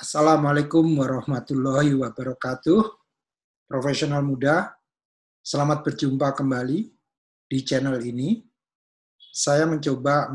Assalamualaikum 0.00 0.96
warahmatullahi 0.96 1.92
wabarakatuh. 1.92 2.88
Profesional 3.68 4.24
muda, 4.24 4.72
selamat 5.44 5.84
berjumpa 5.84 6.32
kembali 6.40 6.88
di 7.44 7.58
channel 7.60 8.00
ini. 8.00 8.40
Saya 9.28 9.68
mencoba 9.68 10.32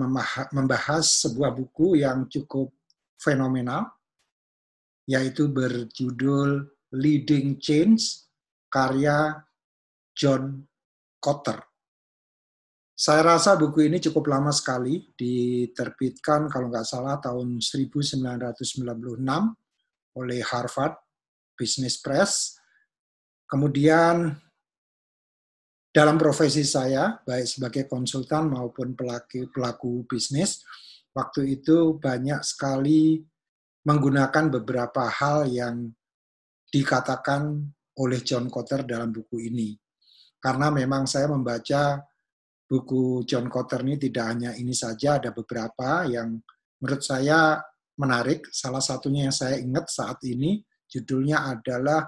membahas 0.53 1.25
sebuah 1.25 1.49
buku 1.57 1.97
yang 1.97 2.29
cukup 2.29 2.77
fenomenal, 3.17 3.89
yaitu 5.09 5.49
berjudul 5.49 6.69
Leading 6.93 7.57
Change, 7.57 8.29
karya 8.69 9.33
John 10.13 10.61
Kotter. 11.17 11.57
Saya 12.95 13.35
rasa 13.35 13.59
buku 13.59 13.91
ini 13.91 13.99
cukup 13.99 14.31
lama 14.31 14.55
sekali, 14.55 15.03
diterbitkan 15.19 16.47
kalau 16.47 16.71
nggak 16.71 16.87
salah 16.87 17.19
tahun 17.19 17.59
1996 17.59 18.23
oleh 20.15 20.39
Harvard 20.39 20.95
Business 21.59 21.99
Press. 21.99 22.55
Kemudian 23.51 24.31
dalam 25.91 26.15
profesi 26.15 26.63
saya, 26.63 27.19
baik 27.19 27.43
sebagai 27.43 27.83
konsultan 27.91 28.55
maupun 28.55 28.95
pelaku, 28.95 29.51
pelaku 29.51 30.07
bisnis, 30.07 30.63
waktu 31.11 31.59
itu 31.59 31.99
banyak 31.99 32.47
sekali 32.47 33.19
menggunakan 33.83 34.47
beberapa 34.55 35.11
hal 35.11 35.51
yang 35.51 35.91
dikatakan 36.71 37.59
oleh 37.99 38.23
John 38.23 38.47
Kotter 38.47 38.87
dalam 38.87 39.11
buku 39.11 39.51
ini. 39.51 39.75
Karena 40.39 40.71
memang 40.71 41.03
saya 41.11 41.27
membaca 41.27 42.14
buku 42.65 43.23
John 43.29 43.47
Kotter 43.47 43.85
ini 43.85 43.95
tidak 44.01 44.25
hanya 44.25 44.51
ini 44.57 44.73
saja, 44.73 45.21
ada 45.21 45.29
beberapa 45.31 46.05
yang 46.09 46.41
menurut 46.81 47.01
saya 47.05 47.61
menarik. 47.97 48.49
Salah 48.51 48.81
satunya 48.81 49.29
yang 49.29 49.35
saya 49.35 49.61
ingat 49.61 49.89
saat 49.89 50.19
ini 50.25 50.59
judulnya 50.89 51.45
adalah 51.45 52.05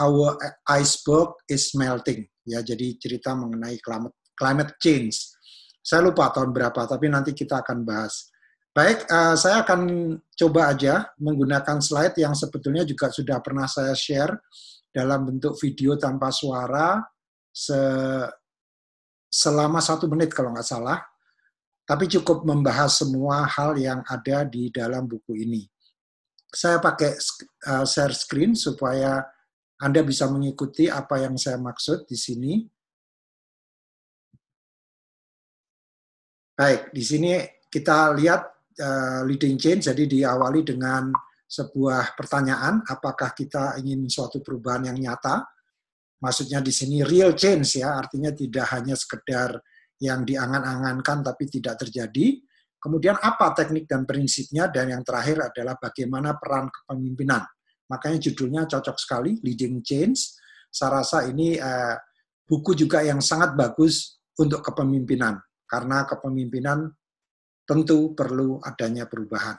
Our 0.00 0.38
Iceberg 0.80 1.44
is 1.50 1.72
Melting. 1.76 2.24
Ya, 2.46 2.64
jadi 2.64 2.96
cerita 2.96 3.36
mengenai 3.36 3.78
climate, 3.82 4.16
climate 4.32 4.72
change. 4.80 5.36
Saya 5.80 6.06
lupa 6.08 6.32
tahun 6.32 6.52
berapa, 6.52 6.86
tapi 6.88 7.08
nanti 7.08 7.32
kita 7.36 7.60
akan 7.60 7.84
bahas. 7.84 8.30
Baik, 8.70 9.02
uh, 9.10 9.34
saya 9.34 9.66
akan 9.66 10.14
coba 10.30 10.70
aja 10.70 11.10
menggunakan 11.18 11.82
slide 11.82 12.14
yang 12.22 12.38
sebetulnya 12.38 12.86
juga 12.86 13.10
sudah 13.10 13.42
pernah 13.42 13.66
saya 13.66 13.98
share 13.98 14.46
dalam 14.94 15.26
bentuk 15.26 15.58
video 15.58 15.98
tanpa 15.98 16.30
suara 16.30 17.02
se 17.50 17.74
selama 19.30 19.78
satu 19.78 20.10
menit 20.10 20.34
kalau 20.34 20.50
nggak 20.50 20.66
salah, 20.66 20.98
tapi 21.86 22.10
cukup 22.10 22.42
membahas 22.42 23.02
semua 23.02 23.46
hal 23.46 23.78
yang 23.78 24.02
ada 24.10 24.42
di 24.42 24.68
dalam 24.74 25.06
buku 25.06 25.38
ini. 25.38 25.62
Saya 26.50 26.82
pakai 26.82 27.14
uh, 27.70 27.86
share 27.86 28.10
screen 28.10 28.58
supaya 28.58 29.22
Anda 29.78 30.02
bisa 30.02 30.26
mengikuti 30.26 30.90
apa 30.90 31.22
yang 31.22 31.38
saya 31.38 31.56
maksud 31.62 32.10
di 32.10 32.18
sini. 32.18 32.52
Baik, 36.58 36.90
di 36.90 37.02
sini 37.06 37.30
kita 37.70 38.12
lihat 38.18 38.42
uh, 38.82 39.22
leading 39.24 39.56
change, 39.56 39.88
jadi 39.88 40.04
diawali 40.04 40.60
dengan 40.66 41.14
sebuah 41.50 42.14
pertanyaan, 42.14 42.86
apakah 42.86 43.34
kita 43.34 43.78
ingin 43.82 44.06
suatu 44.06 44.38
perubahan 44.38 44.90
yang 44.90 44.98
nyata, 44.98 45.42
maksudnya 46.20 46.60
di 46.60 46.70
sini 46.70 47.02
real 47.02 47.32
change 47.34 47.80
ya, 47.80 47.96
artinya 47.96 48.30
tidak 48.30 48.68
hanya 48.76 48.94
sekedar 48.94 49.56
yang 50.00 50.24
diangan-angankan 50.24 51.24
tapi 51.24 51.44
tidak 51.48 51.80
terjadi. 51.80 52.40
Kemudian 52.80 53.20
apa 53.20 53.52
teknik 53.52 53.84
dan 53.84 54.08
prinsipnya 54.08 54.72
dan 54.72 54.88
yang 54.88 55.04
terakhir 55.04 55.52
adalah 55.52 55.76
bagaimana 55.76 56.40
peran 56.40 56.72
kepemimpinan. 56.72 57.44
Makanya 57.92 58.18
judulnya 58.30 58.64
cocok 58.64 58.96
sekali, 58.96 59.36
Leading 59.44 59.84
Change. 59.84 60.20
Saya 60.72 61.02
rasa 61.04 61.28
ini 61.28 61.60
eh, 61.60 61.96
buku 62.48 62.72
juga 62.72 63.04
yang 63.04 63.20
sangat 63.20 63.52
bagus 63.52 64.22
untuk 64.40 64.64
kepemimpinan 64.64 65.36
karena 65.68 66.08
kepemimpinan 66.08 66.88
tentu 67.68 68.16
perlu 68.16 68.58
adanya 68.64 69.06
perubahan. 69.06 69.54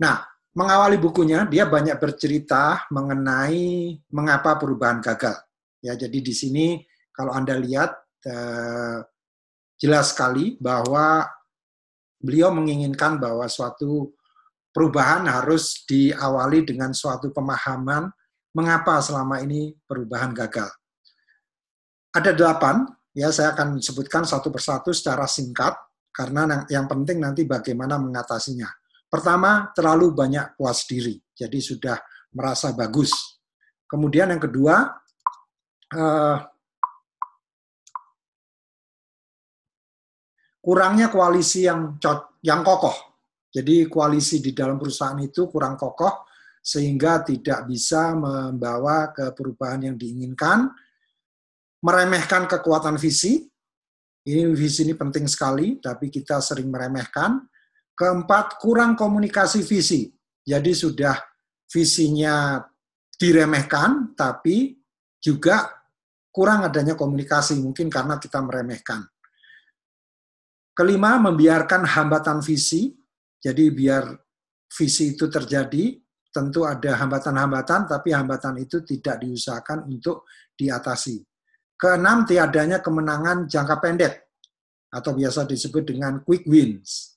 Nah, 0.00 0.24
mengawali 0.56 0.96
bukunya, 0.96 1.44
dia 1.44 1.68
banyak 1.68 2.00
bercerita 2.00 2.88
mengenai 2.88 3.98
mengapa 4.14 4.56
perubahan 4.56 5.04
gagal. 5.04 5.36
Ya, 5.84 5.92
jadi 6.00 6.24
di 6.24 6.32
sini 6.32 6.80
kalau 7.12 7.36
Anda 7.36 7.60
lihat 7.60 7.92
eh, 8.24 9.04
jelas 9.76 10.16
sekali 10.16 10.56
bahwa 10.56 11.28
beliau 12.16 12.48
menginginkan 12.56 13.20
bahwa 13.20 13.44
suatu 13.52 14.16
perubahan 14.72 15.28
harus 15.28 15.84
diawali 15.84 16.64
dengan 16.64 16.96
suatu 16.96 17.28
pemahaman 17.36 18.08
mengapa 18.56 18.96
selama 19.04 19.44
ini 19.44 19.76
perubahan 19.84 20.32
gagal. 20.32 20.72
Ada 22.16 22.32
delapan, 22.32 22.88
ya 23.12 23.28
saya 23.28 23.52
akan 23.52 23.76
sebutkan 23.82 24.24
satu 24.24 24.48
persatu 24.48 24.94
secara 24.96 25.28
singkat, 25.28 25.76
karena 26.14 26.64
yang 26.72 26.88
penting 26.88 27.20
nanti 27.20 27.44
bagaimana 27.44 27.98
mengatasinya. 27.98 28.70
Pertama, 29.10 29.74
terlalu 29.74 30.14
banyak 30.14 30.54
puas 30.56 30.86
diri, 30.86 31.18
jadi 31.34 31.58
sudah 31.58 31.98
merasa 32.34 32.70
bagus. 32.74 33.10
Kemudian 33.86 34.30
yang 34.30 34.42
kedua, 34.42 35.03
uh, 35.92 36.38
kurangnya 40.64 41.12
koalisi 41.12 41.68
yang 41.68 42.00
yang 42.40 42.64
kokoh. 42.64 42.96
Jadi 43.52 43.86
koalisi 43.86 44.40
di 44.40 44.50
dalam 44.50 44.80
perusahaan 44.80 45.20
itu 45.20 45.46
kurang 45.46 45.76
kokoh 45.76 46.26
sehingga 46.64 47.20
tidak 47.22 47.68
bisa 47.68 48.16
membawa 48.16 49.12
ke 49.12 49.30
perubahan 49.36 49.92
yang 49.92 49.96
diinginkan. 50.00 50.72
Meremehkan 51.84 52.48
kekuatan 52.48 52.96
visi, 52.96 53.44
ini 54.24 54.42
visi 54.56 54.88
ini 54.88 54.96
penting 54.96 55.28
sekali, 55.28 55.76
tapi 55.84 56.08
kita 56.08 56.40
sering 56.40 56.72
meremehkan 56.72 57.44
Keempat, 57.94 58.58
kurang 58.58 58.98
komunikasi 58.98 59.62
visi. 59.62 60.10
Jadi 60.42 60.74
sudah 60.74 61.14
visinya 61.70 62.58
diremehkan, 63.14 64.18
tapi 64.18 64.74
juga 65.24 65.72
kurang 66.28 66.68
adanya 66.68 66.92
komunikasi, 66.92 67.56
mungkin 67.64 67.88
karena 67.88 68.20
kita 68.20 68.44
meremehkan. 68.44 69.08
Kelima, 70.76 71.16
membiarkan 71.16 71.88
hambatan 71.88 72.44
visi. 72.44 72.92
Jadi 73.40 73.72
biar 73.72 74.04
visi 74.68 75.16
itu 75.16 75.30
terjadi, 75.32 75.96
tentu 76.28 76.68
ada 76.68 77.00
hambatan-hambatan, 77.00 77.88
tapi 77.88 78.12
hambatan 78.12 78.60
itu 78.60 78.84
tidak 78.84 79.24
diusahakan 79.24 79.88
untuk 79.88 80.28
diatasi. 80.52 81.24
Keenam, 81.78 82.28
tiadanya 82.28 82.84
kemenangan 82.84 83.48
jangka 83.48 83.76
pendek, 83.80 84.14
atau 84.92 85.14
biasa 85.14 85.48
disebut 85.48 85.82
dengan 85.88 86.20
quick 86.20 86.44
wins 86.44 87.14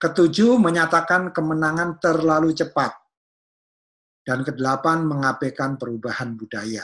Ketujuh, 0.00 0.56
menyatakan 0.56 1.28
kemenangan 1.28 2.00
terlalu 2.00 2.56
cepat. 2.56 2.88
Dan 4.24 4.40
kedelapan, 4.40 5.04
mengabaikan 5.04 5.76
perubahan 5.76 6.40
budaya. 6.40 6.80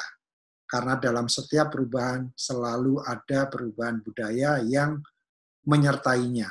Karena 0.67 0.99
dalam 0.99 1.31
setiap 1.31 1.71
perubahan 1.71 2.27
selalu 2.35 2.99
ada 3.07 3.47
perubahan 3.47 4.03
budaya 4.03 4.59
yang 4.67 4.99
menyertainya. 5.67 6.51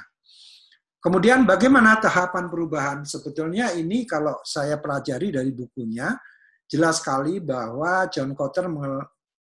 Kemudian 1.04 1.46
bagaimana 1.46 2.02
tahapan 2.02 2.50
perubahan? 2.50 3.06
Sebetulnya 3.06 3.76
ini 3.78 4.10
kalau 4.10 4.42
saya 4.42 4.82
pelajari 4.82 5.30
dari 5.30 5.54
bukunya, 5.54 6.16
jelas 6.66 7.04
sekali 7.04 7.38
bahwa 7.38 8.10
John 8.10 8.34
Kotter 8.34 8.66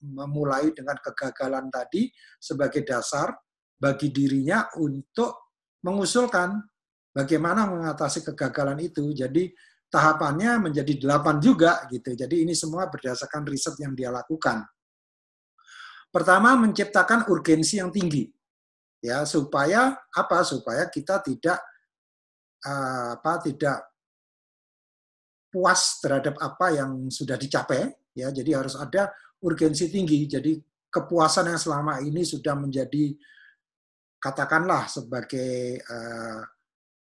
memulai 0.05 0.69
dengan 0.75 0.93
kegagalan 1.01 1.73
tadi 1.73 2.11
sebagai 2.37 2.85
dasar 2.85 3.33
bagi 3.81 4.13
dirinya 4.13 4.69
untuk 4.77 5.57
mengusulkan 5.81 6.53
bagaimana 7.09 7.65
mengatasi 7.65 8.21
kegagalan 8.29 8.85
itu. 8.85 9.09
Jadi 9.17 9.49
tahapannya 9.89 10.69
menjadi 10.69 10.93
delapan 10.99 11.39
juga 11.39 11.85
gitu. 11.87 12.13
Jadi 12.13 12.43
ini 12.43 12.53
semua 12.57 12.89
berdasarkan 12.89 13.47
riset 13.47 13.77
yang 13.79 13.93
dia 13.93 14.11
lakukan. 14.11 14.65
Pertama 16.11 16.55
menciptakan 16.55 17.27
urgensi 17.27 17.79
yang 17.79 17.91
tinggi. 17.91 18.27
Ya, 19.03 19.21
supaya 19.27 19.93
apa? 20.15 20.41
Supaya 20.41 20.89
kita 20.89 21.21
tidak 21.21 21.59
uh, 22.65 23.19
apa 23.19 23.33
tidak 23.45 23.77
puas 25.51 26.01
terhadap 26.01 26.35
apa 26.41 26.73
yang 26.73 27.11
sudah 27.11 27.37
dicapai 27.37 27.91
ya. 28.15 28.31
Jadi 28.31 28.51
harus 28.55 28.79
ada 28.79 29.11
urgensi 29.43 29.91
tinggi. 29.91 30.25
Jadi 30.25 30.57
kepuasan 30.89 31.51
yang 31.51 31.59
selama 31.59 31.99
ini 32.01 32.23
sudah 32.23 32.55
menjadi 32.55 33.11
katakanlah 34.17 34.87
sebagai 34.87 35.83
uh, 35.85 36.41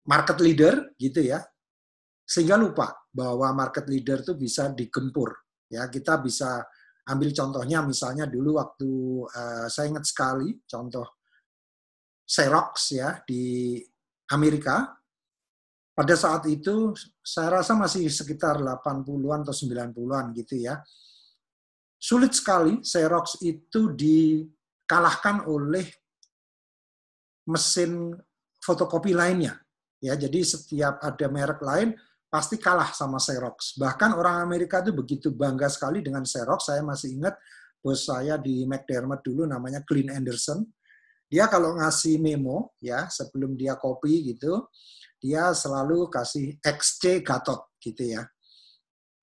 market 0.09 0.37
leader 0.41 0.73
gitu 0.99 1.23
ya 1.23 1.39
sehingga 2.25 2.57
lupa 2.57 3.05
bahwa 3.13 3.53
market 3.53 3.85
leader 3.85 4.25
itu 4.25 4.33
bisa 4.33 4.73
digempur 4.73 5.29
ya 5.69 5.85
kita 5.87 6.17
bisa 6.19 6.65
ambil 7.05 7.29
contohnya 7.29 7.85
misalnya 7.85 8.25
dulu 8.25 8.57
waktu 8.57 8.89
uh, 9.29 9.67
saya 9.69 9.93
ingat 9.93 10.09
sekali 10.09 10.57
contoh 10.65 11.05
Xerox 12.25 12.97
ya 12.97 13.21
di 13.21 13.77
Amerika 14.33 14.89
pada 15.95 16.11
saat 16.19 16.43
itu 16.51 16.91
saya 17.23 17.63
rasa 17.63 17.71
masih 17.77 18.11
sekitar 18.11 18.59
80-an 18.59 19.47
atau 19.47 19.55
90-an 19.55 20.35
gitu 20.35 20.59
ya. 20.59 20.83
Sulit 21.95 22.35
sekali 22.35 22.83
Xerox 22.83 23.39
itu 23.39 23.95
dikalahkan 23.95 25.47
oleh 25.47 25.87
mesin 27.47 28.11
fotokopi 28.59 29.15
lainnya. 29.15 29.55
Ya, 30.03 30.19
jadi 30.19 30.43
setiap 30.43 30.99
ada 30.99 31.25
merek 31.31 31.63
lain 31.63 31.95
pasti 32.35 32.59
kalah 32.59 32.91
sama 32.91 33.15
Xerox. 33.15 33.79
Bahkan 33.79 34.11
orang 34.11 34.43
Amerika 34.43 34.83
itu 34.83 34.91
begitu 34.91 35.31
bangga 35.31 35.71
sekali 35.71 36.03
dengan 36.03 36.27
Xerox. 36.27 36.67
Saya 36.67 36.83
masih 36.83 37.15
ingat 37.15 37.39
bos 37.79 38.03
saya 38.03 38.35
di 38.35 38.67
McDermott 38.67 39.23
dulu 39.23 39.47
namanya 39.47 39.79
Clint 39.87 40.11
Anderson. 40.11 40.67
Dia 41.31 41.47
kalau 41.47 41.79
ngasih 41.79 42.19
memo 42.19 42.75
ya 42.83 43.07
sebelum 43.07 43.55
dia 43.55 43.79
copy 43.79 44.35
gitu, 44.35 44.67
dia 45.15 45.55
selalu 45.55 46.11
kasih 46.11 46.59
XC 46.59 47.23
Gatot 47.23 47.79
gitu 47.79 48.03
ya. 48.03 48.27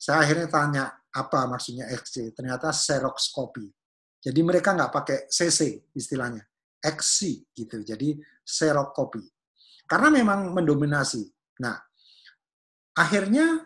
Saya 0.00 0.25
akhirnya 0.25 0.49
tanya, 0.49 0.85
apa 1.12 1.44
maksudnya 1.44 1.93
XC? 1.93 2.32
Ternyata 2.32 2.73
Xerox 2.73 3.29
copy. 3.29 3.69
Jadi 4.25 4.41
mereka 4.41 4.73
nggak 4.73 4.88
pakai 4.88 5.19
CC 5.29 5.85
istilahnya, 5.93 6.41
XC 6.81 7.44
gitu. 7.53 7.85
Jadi 7.85 8.17
Xerox 8.41 8.97
copy. 8.97 9.20
Karena 9.85 10.08
memang 10.08 10.56
mendominasi. 10.56 11.29
Nah, 11.61 11.76
akhirnya 12.97 13.65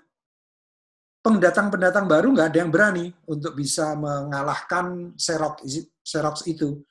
pendatang-pendatang 1.26 2.06
baru 2.06 2.30
nggak 2.30 2.48
ada 2.54 2.58
yang 2.62 2.70
berani 2.70 3.10
untuk 3.26 3.58
bisa 3.58 3.98
mengalahkan 3.98 5.10
Xerox, 5.18 5.66
Xerox 6.06 6.46
itu. 6.46 6.86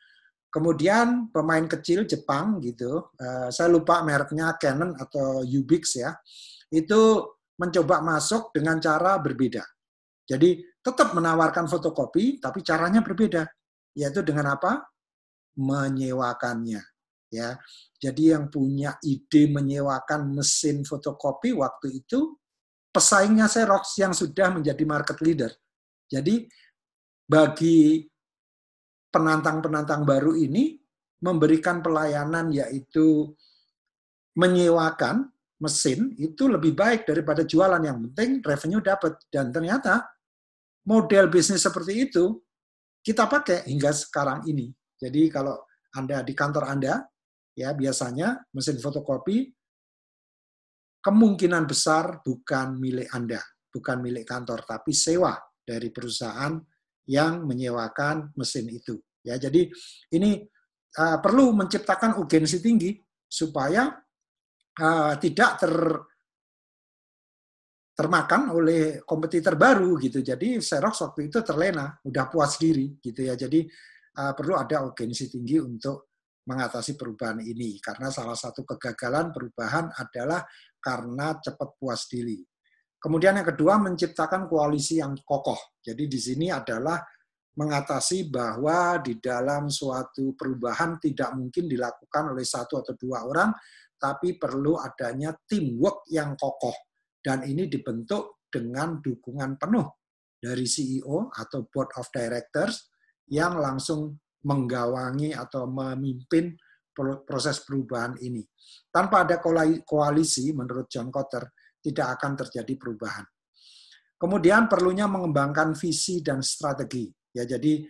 Kemudian 0.52 1.32
pemain 1.32 1.64
kecil 1.68 2.08
Jepang 2.08 2.60
gitu, 2.64 3.12
uh, 3.20 3.48
saya 3.52 3.68
lupa 3.72 4.04
mereknya 4.04 4.56
Canon 4.56 4.96
atau 4.96 5.44
Ubix 5.44 6.00
ya, 6.00 6.16
itu 6.72 7.28
mencoba 7.60 8.04
masuk 8.04 8.52
dengan 8.56 8.80
cara 8.80 9.20
berbeda. 9.20 9.64
Jadi 10.28 10.64
tetap 10.80 11.16
menawarkan 11.16 11.68
fotokopi, 11.68 12.40
tapi 12.40 12.60
caranya 12.64 13.00
berbeda, 13.00 13.48
yaitu 13.96 14.20
dengan 14.24 14.56
apa? 14.56 14.84
Menyewakannya. 15.56 16.84
Ya, 17.32 17.60
jadi 18.06 18.38
yang 18.38 18.54
punya 18.54 19.02
ide 19.02 19.50
menyewakan 19.50 20.30
mesin 20.38 20.86
fotokopi 20.86 21.58
waktu 21.58 22.06
itu 22.06 22.38
pesaingnya 22.94 23.50
Xerox 23.50 23.98
yang 23.98 24.14
sudah 24.14 24.54
menjadi 24.54 24.86
market 24.86 25.18
leader. 25.26 25.50
Jadi 26.06 26.46
bagi 27.26 28.06
penantang-penantang 29.10 30.06
baru 30.06 30.38
ini 30.38 30.78
memberikan 31.26 31.82
pelayanan 31.82 32.54
yaitu 32.54 33.34
menyewakan 34.38 35.34
mesin 35.58 36.14
itu 36.22 36.46
lebih 36.46 36.78
baik 36.78 37.10
daripada 37.10 37.42
jualan 37.42 37.82
yang 37.82 38.06
penting 38.06 38.46
revenue 38.46 38.86
dapat 38.86 39.18
dan 39.34 39.50
ternyata 39.50 40.06
model 40.86 41.26
bisnis 41.34 41.66
seperti 41.66 42.06
itu 42.06 42.38
kita 43.02 43.26
pakai 43.26 43.66
hingga 43.66 43.90
sekarang 43.90 44.46
ini. 44.46 44.70
Jadi 44.94 45.26
kalau 45.34 45.58
Anda 45.98 46.22
di 46.22 46.38
kantor 46.38 46.70
Anda 46.70 47.02
ya 47.56 47.72
biasanya 47.72 48.44
mesin 48.52 48.78
fotokopi 48.78 49.48
kemungkinan 51.00 51.64
besar 51.64 52.20
bukan 52.20 52.76
milik 52.82 53.08
Anda, 53.16 53.40
bukan 53.72 54.04
milik 54.04 54.28
kantor 54.28 54.68
tapi 54.68 54.92
sewa 54.92 55.38
dari 55.64 55.90
perusahaan 55.90 56.58
yang 57.06 57.46
menyewakan 57.46 58.34
mesin 58.36 58.66
itu. 58.70 58.98
Ya, 59.26 59.38
jadi 59.38 59.70
ini 60.14 60.42
uh, 60.98 61.18
perlu 61.22 61.54
menciptakan 61.54 62.18
urgensi 62.18 62.62
tinggi 62.62 62.94
supaya 63.26 63.90
uh, 64.82 65.14
tidak 65.18 65.52
ter 65.62 65.74
termakan 67.96 68.52
oleh 68.52 69.00
kompetitor 69.08 69.56
baru 69.56 69.96
gitu. 70.04 70.20
Jadi 70.20 70.60
Xerox 70.60 71.00
waktu 71.00 71.32
itu 71.32 71.40
terlena, 71.40 71.96
udah 72.04 72.26
puas 72.28 72.60
diri 72.60 72.92
gitu 73.00 73.24
ya. 73.24 73.40
Jadi 73.40 73.64
uh, 74.20 74.34
perlu 74.36 74.60
ada 74.60 74.84
urgensi 74.84 75.32
tinggi 75.32 75.62
untuk 75.64 76.15
mengatasi 76.46 76.94
perubahan 76.94 77.42
ini 77.42 77.82
karena 77.82 78.14
salah 78.14 78.38
satu 78.38 78.62
kegagalan 78.64 79.34
perubahan 79.34 79.90
adalah 79.98 80.46
karena 80.78 81.38
cepat 81.42 81.70
puas 81.82 82.06
diri. 82.06 82.42
Kemudian 83.02 83.38
yang 83.38 83.46
kedua 83.46 83.78
menciptakan 83.82 84.50
koalisi 84.50 84.98
yang 84.98 85.14
kokoh. 85.26 85.78
Jadi 85.82 86.10
di 86.10 86.18
sini 86.18 86.50
adalah 86.50 86.98
mengatasi 87.56 88.34
bahwa 88.34 89.00
di 89.00 89.22
dalam 89.22 89.70
suatu 89.70 90.34
perubahan 90.34 90.98
tidak 90.98 91.34
mungkin 91.38 91.70
dilakukan 91.70 92.34
oleh 92.34 92.42
satu 92.42 92.82
atau 92.82 92.94
dua 92.98 93.24
orang, 93.26 93.54
tapi 93.96 94.36
perlu 94.42 94.82
adanya 94.82 95.38
teamwork 95.46 96.06
yang 96.10 96.34
kokoh. 96.34 96.74
Dan 97.22 97.46
ini 97.46 97.66
dibentuk 97.66 98.46
dengan 98.50 99.02
dukungan 99.02 99.58
penuh 99.58 99.88
dari 100.38 100.66
CEO 100.70 101.30
atau 101.30 101.66
Board 101.66 101.96
of 101.98 102.10
Directors 102.14 102.92
yang 103.32 103.58
langsung 103.58 104.14
menggawangi 104.46 105.34
atau 105.34 105.66
memimpin 105.66 106.54
proses 107.28 107.60
perubahan 107.66 108.16
ini. 108.24 108.46
Tanpa 108.88 109.28
ada 109.28 109.42
koalisi, 109.84 110.56
menurut 110.56 110.88
John 110.88 111.12
Kotter, 111.12 111.44
tidak 111.84 112.18
akan 112.18 112.32
terjadi 112.40 112.74
perubahan. 112.80 113.26
Kemudian 114.16 114.72
perlunya 114.72 115.12
mengembangkan 115.12 115.76
visi 115.76 116.24
dan 116.24 116.40
strategi. 116.40 117.12
Ya, 117.36 117.44
jadi 117.44 117.84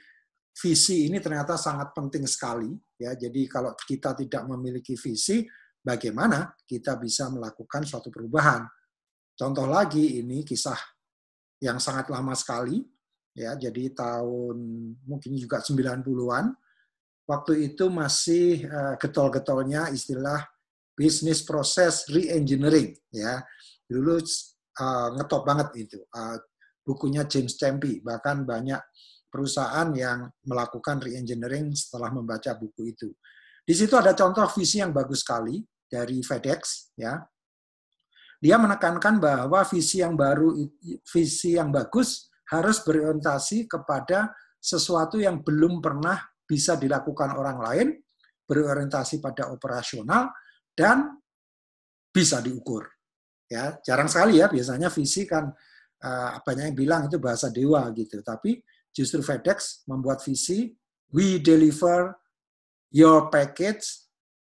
visi 0.57 1.06
ini 1.06 1.22
ternyata 1.22 1.54
sangat 1.54 1.94
penting 1.94 2.25
sekali. 2.25 2.74
Ya, 2.98 3.13
jadi 3.13 3.46
kalau 3.46 3.78
kita 3.78 4.18
tidak 4.18 4.50
memiliki 4.50 4.98
visi, 4.98 5.46
bagaimana 5.78 6.50
kita 6.66 6.98
bisa 6.98 7.30
melakukan 7.30 7.86
suatu 7.86 8.10
perubahan? 8.10 8.66
Contoh 9.38 9.69
lagi 9.69 10.18
ini 10.18 10.42
kisah 10.42 10.80
yang 11.62 11.78
sangat 11.78 12.10
lama 12.10 12.34
sekali. 12.34 12.81
Ya, 13.36 13.52
jadi 13.60 13.92
tahun 13.92 14.58
mungkin 15.04 15.36
juga 15.36 15.60
90-an 15.60 16.56
waktu 17.28 17.74
itu 17.74 17.92
masih 17.92 18.64
uh, 18.64 18.96
getol-getolnya 18.96 19.92
istilah 19.92 20.40
bisnis 20.96 21.44
proses 21.44 22.08
re-engineering 22.08 22.96
ya. 23.12 23.44
Dulu 23.84 24.24
uh, 24.80 25.10
ngetop 25.20 25.44
banget 25.44 25.68
itu 25.84 26.00
uh, 26.16 26.40
bukunya 26.88 27.28
James 27.28 27.60
Champy 27.60 28.00
bahkan 28.00 28.48
banyak 28.48 28.80
perusahaan 29.28 29.92
yang 29.92 30.32
melakukan 30.48 31.04
re-engineering 31.04 31.76
setelah 31.76 32.16
membaca 32.16 32.56
buku 32.56 32.96
itu. 32.96 33.12
Di 33.68 33.76
situ 33.76 34.00
ada 34.00 34.16
contoh 34.16 34.48
visi 34.56 34.80
yang 34.80 34.96
bagus 34.96 35.28
sekali 35.28 35.60
dari 35.84 36.24
FedEx 36.24 36.94
ya. 36.96 37.20
Dia 38.40 38.56
menekankan 38.62 39.20
bahwa 39.20 39.60
visi 39.68 40.00
yang 40.00 40.16
baru 40.16 40.54
visi 41.04 41.60
yang 41.60 41.74
bagus 41.74 42.30
harus 42.52 42.82
berorientasi 42.86 43.66
kepada 43.66 44.34
sesuatu 44.62 45.22
yang 45.22 45.42
belum 45.46 45.82
pernah 45.82 46.18
bisa 46.46 46.78
dilakukan 46.78 47.38
orang 47.38 47.58
lain, 47.62 47.88
berorientasi 48.46 49.22
pada 49.22 49.50
operasional, 49.50 50.30
dan 50.74 51.18
bisa 52.10 52.42
diukur. 52.42 52.86
Ya, 53.46 53.78
jarang 53.86 54.10
sekali 54.10 54.42
ya 54.42 54.50
biasanya 54.50 54.90
visi 54.90 55.30
kan 55.30 55.46
uh, 56.02 56.30
banyak 56.42 56.74
yang 56.74 56.78
bilang 56.78 57.02
itu 57.06 57.22
bahasa 57.22 57.54
dewa 57.54 57.86
gitu, 57.94 58.25
tapi 58.25 58.58
justru 58.90 59.22
FedEx 59.22 59.86
membuat 59.86 60.22
visi 60.25 60.74
we 61.14 61.38
deliver 61.38 62.18
your 62.90 63.30
package 63.30 63.86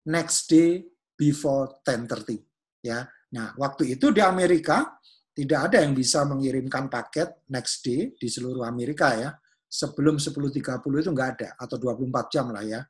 next 0.09 0.49
day 0.49 0.81
before 1.13 1.69
10:30 1.85 2.41
ya. 2.81 3.05
Nah, 3.29 3.53
waktu 3.61 3.93
itu 3.93 4.09
di 4.09 4.25
Amerika 4.25 4.97
tidak 5.39 5.71
ada 5.71 5.87
yang 5.87 5.95
bisa 5.95 6.27
mengirimkan 6.27 6.91
paket 6.91 7.47
next 7.47 7.79
day 7.87 8.11
di 8.11 8.27
seluruh 8.27 8.67
Amerika 8.67 9.15
ya 9.15 9.31
sebelum 9.69 10.19
10.30 10.19 10.59
itu 10.83 11.09
nggak 11.15 11.29
ada, 11.39 11.49
atau 11.55 11.79
24 11.79 12.33
jam 12.33 12.51
lah 12.51 12.65
ya. 12.65 12.81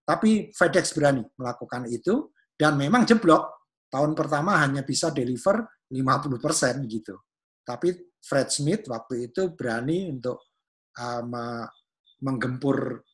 Tapi 0.00 0.48
FedEx 0.54 0.96
berani 0.96 1.20
melakukan 1.36 1.84
itu, 1.92 2.32
dan 2.56 2.80
memang 2.80 3.04
jeblok. 3.04 3.68
Tahun 3.92 4.16
pertama 4.16 4.56
hanya 4.64 4.80
bisa 4.80 5.12
deliver 5.12 5.68
50% 5.92 6.88
gitu. 6.88 7.20
Tapi 7.60 7.92
Fred 8.22 8.48
Smith 8.48 8.88
waktu 8.88 9.28
itu 9.28 9.52
berani 9.52 10.08
untuk 10.08 10.40
uh, 10.96 11.68
menggempur 12.24 13.04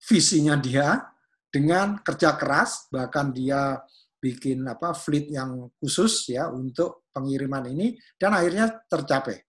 visinya 0.00 0.56
dia 0.56 1.04
dengan 1.52 2.00
kerja 2.00 2.40
keras, 2.40 2.88
bahkan 2.88 3.28
dia 3.34 3.76
bikin 4.20 4.62
apa 4.68 4.92
fleet 4.92 5.32
yang 5.32 5.72
khusus 5.80 6.28
ya 6.28 6.52
untuk 6.52 7.08
pengiriman 7.10 7.72
ini 7.72 7.96
dan 8.20 8.36
akhirnya 8.36 8.68
tercapai 8.86 9.40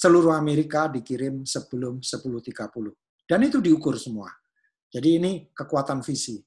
seluruh 0.00 0.32
Amerika 0.32 0.88
dikirim 0.88 1.44
sebelum 1.44 2.00
10.30. 2.00 2.56
Dan 3.28 3.40
itu 3.44 3.60
diukur 3.60 4.00
semua. 4.00 4.32
Jadi 4.88 5.20
ini 5.20 5.32
kekuatan 5.52 6.00
visi. 6.00 6.40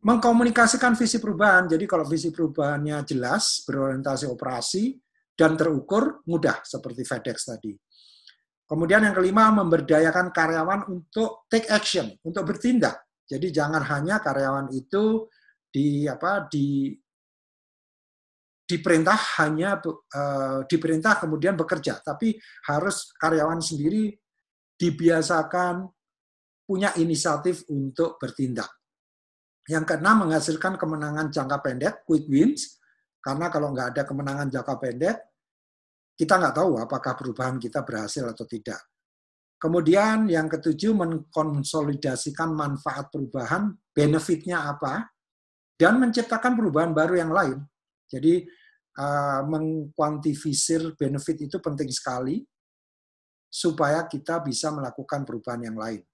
Mengkomunikasikan 0.00 0.96
visi 0.96 1.20
perubahan, 1.20 1.68
jadi 1.68 1.84
kalau 1.84 2.08
visi 2.08 2.32
perubahannya 2.32 3.04
jelas, 3.04 3.62
berorientasi 3.68 4.26
operasi, 4.26 4.96
dan 5.36 5.56
terukur, 5.56 6.24
mudah 6.28 6.64
seperti 6.64 7.04
FedEx 7.04 7.36
tadi. 7.52 7.72
Kemudian 8.64 9.04
yang 9.04 9.16
kelima, 9.16 9.52
memberdayakan 9.52 10.32
karyawan 10.32 10.88
untuk 10.88 11.44
take 11.52 11.68
action, 11.68 12.08
untuk 12.24 12.48
bertindak. 12.48 13.00
Jadi 13.28 13.52
jangan 13.52 13.84
hanya 13.92 14.24
karyawan 14.24 14.72
itu 14.72 15.28
di 15.70 16.04
apa 16.04 16.50
di 16.50 16.90
diperintah 18.70 19.42
hanya 19.42 19.82
uh, 19.82 20.62
diperintah 20.62 21.18
kemudian 21.18 21.58
bekerja, 21.58 21.98
tapi 21.98 22.38
harus 22.70 23.10
karyawan 23.18 23.58
sendiri 23.58 24.14
dibiasakan 24.78 25.90
punya 26.62 26.94
inisiatif 26.94 27.66
untuk 27.66 28.14
bertindak. 28.22 28.70
Yang 29.66 29.90
keenam 29.90 30.22
menghasilkan 30.22 30.78
kemenangan 30.78 31.34
jangka 31.34 31.58
pendek, 31.58 31.94
quick 32.06 32.30
wins, 32.30 32.78
karena 33.18 33.50
kalau 33.50 33.74
nggak 33.74 33.90
ada 33.90 34.02
kemenangan 34.06 34.46
jangka 34.46 34.74
pendek, 34.78 35.16
kita 36.14 36.38
nggak 36.38 36.54
tahu 36.54 36.78
apakah 36.78 37.18
perubahan 37.18 37.58
kita 37.58 37.82
berhasil 37.82 38.22
atau 38.22 38.46
tidak. 38.46 38.78
Kemudian 39.60 40.30
yang 40.30 40.46
ketujuh 40.46 40.94
mengkonsolidasikan 40.94 42.54
manfaat 42.54 43.10
perubahan, 43.12 43.74
benefitnya 43.92 44.64
apa, 44.64 45.09
dan 45.80 45.96
menciptakan 45.96 46.52
perubahan 46.52 46.92
baru 46.92 47.16
yang 47.16 47.32
lain. 47.32 47.56
Jadi 48.04 48.44
uh, 49.00 49.40
mengkuantifisir 49.48 50.92
benefit 50.92 51.48
itu 51.48 51.56
penting 51.56 51.88
sekali 51.88 52.44
supaya 53.48 54.04
kita 54.04 54.44
bisa 54.44 54.68
melakukan 54.68 55.24
perubahan 55.24 55.72
yang 55.72 55.80
lain. 55.80 56.04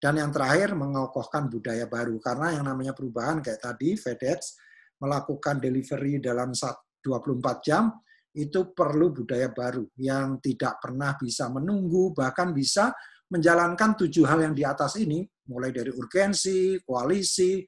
Dan 0.00 0.16
yang 0.16 0.30
terakhir 0.30 0.78
mengokohkan 0.78 1.50
budaya 1.50 1.90
baru 1.90 2.22
karena 2.22 2.56
yang 2.56 2.64
namanya 2.64 2.94
perubahan 2.94 3.42
kayak 3.42 3.60
tadi 3.60 3.98
FedEx 3.98 4.56
melakukan 5.02 5.60
delivery 5.60 6.22
dalam 6.22 6.54
24 6.56 7.66
jam 7.66 7.92
itu 8.32 8.72
perlu 8.72 9.12
budaya 9.12 9.50
baru 9.52 9.84
yang 9.98 10.38
tidak 10.40 10.80
pernah 10.80 11.18
bisa 11.20 11.50
menunggu 11.52 12.14
bahkan 12.16 12.54
bisa 12.54 12.94
menjalankan 13.28 13.92
tujuh 13.98 14.24
hal 14.24 14.40
yang 14.40 14.54
di 14.56 14.64
atas 14.64 14.96
ini 14.96 15.20
mulai 15.52 15.68
dari 15.68 15.92
urgensi, 15.92 16.80
koalisi, 16.80 17.60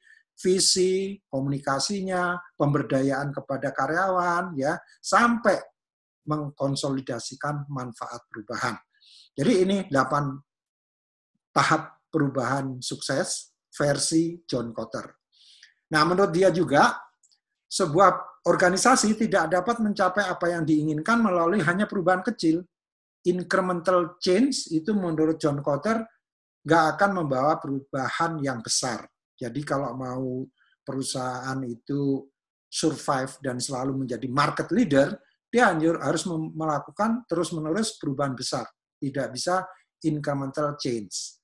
visi, 0.43 1.23
komunikasinya, 1.31 2.35
pemberdayaan 2.59 3.31
kepada 3.31 3.71
karyawan, 3.71 4.59
ya, 4.59 4.75
sampai 4.99 5.57
mengkonsolidasikan 6.27 7.71
manfaat 7.71 8.27
perubahan. 8.27 8.75
Jadi 9.33 9.53
ini 9.63 9.77
delapan 9.87 10.35
tahap 11.55 12.03
perubahan 12.11 12.83
sukses 12.83 13.55
versi 13.73 14.43
John 14.45 14.75
Kotter. 14.75 15.09
Nah, 15.93 16.03
menurut 16.05 16.33
dia 16.33 16.53
juga 16.53 16.97
sebuah 17.69 18.43
organisasi 18.45 19.17
tidak 19.17 19.49
dapat 19.53 19.81
mencapai 19.81 20.29
apa 20.29 20.47
yang 20.53 20.65
diinginkan 20.67 21.21
melalui 21.21 21.63
hanya 21.65 21.89
perubahan 21.89 22.25
kecil. 22.25 22.65
Incremental 23.23 24.19
change 24.19 24.67
itu 24.75 24.91
menurut 24.93 25.39
John 25.39 25.63
Kotter 25.63 26.03
nggak 26.67 26.85
akan 26.97 27.11
membawa 27.23 27.55
perubahan 27.59 28.43
yang 28.43 28.59
besar. 28.59 29.12
Jadi 29.39 29.61
kalau 29.65 29.97
mau 29.97 30.45
perusahaan 30.83 31.59
itu 31.65 32.27
survive 32.67 33.37
dan 33.45 33.61
selalu 33.61 34.05
menjadi 34.07 34.27
market 34.33 34.69
leader, 34.73 35.13
dia 35.53 35.69
harus 35.77 36.25
melakukan 36.31 37.29
terus-menerus 37.29 38.01
perubahan 38.01 38.33
besar. 38.33 38.65
Tidak 38.97 39.29
bisa 39.29 39.61
incremental 40.09 40.75
change. 40.81 41.39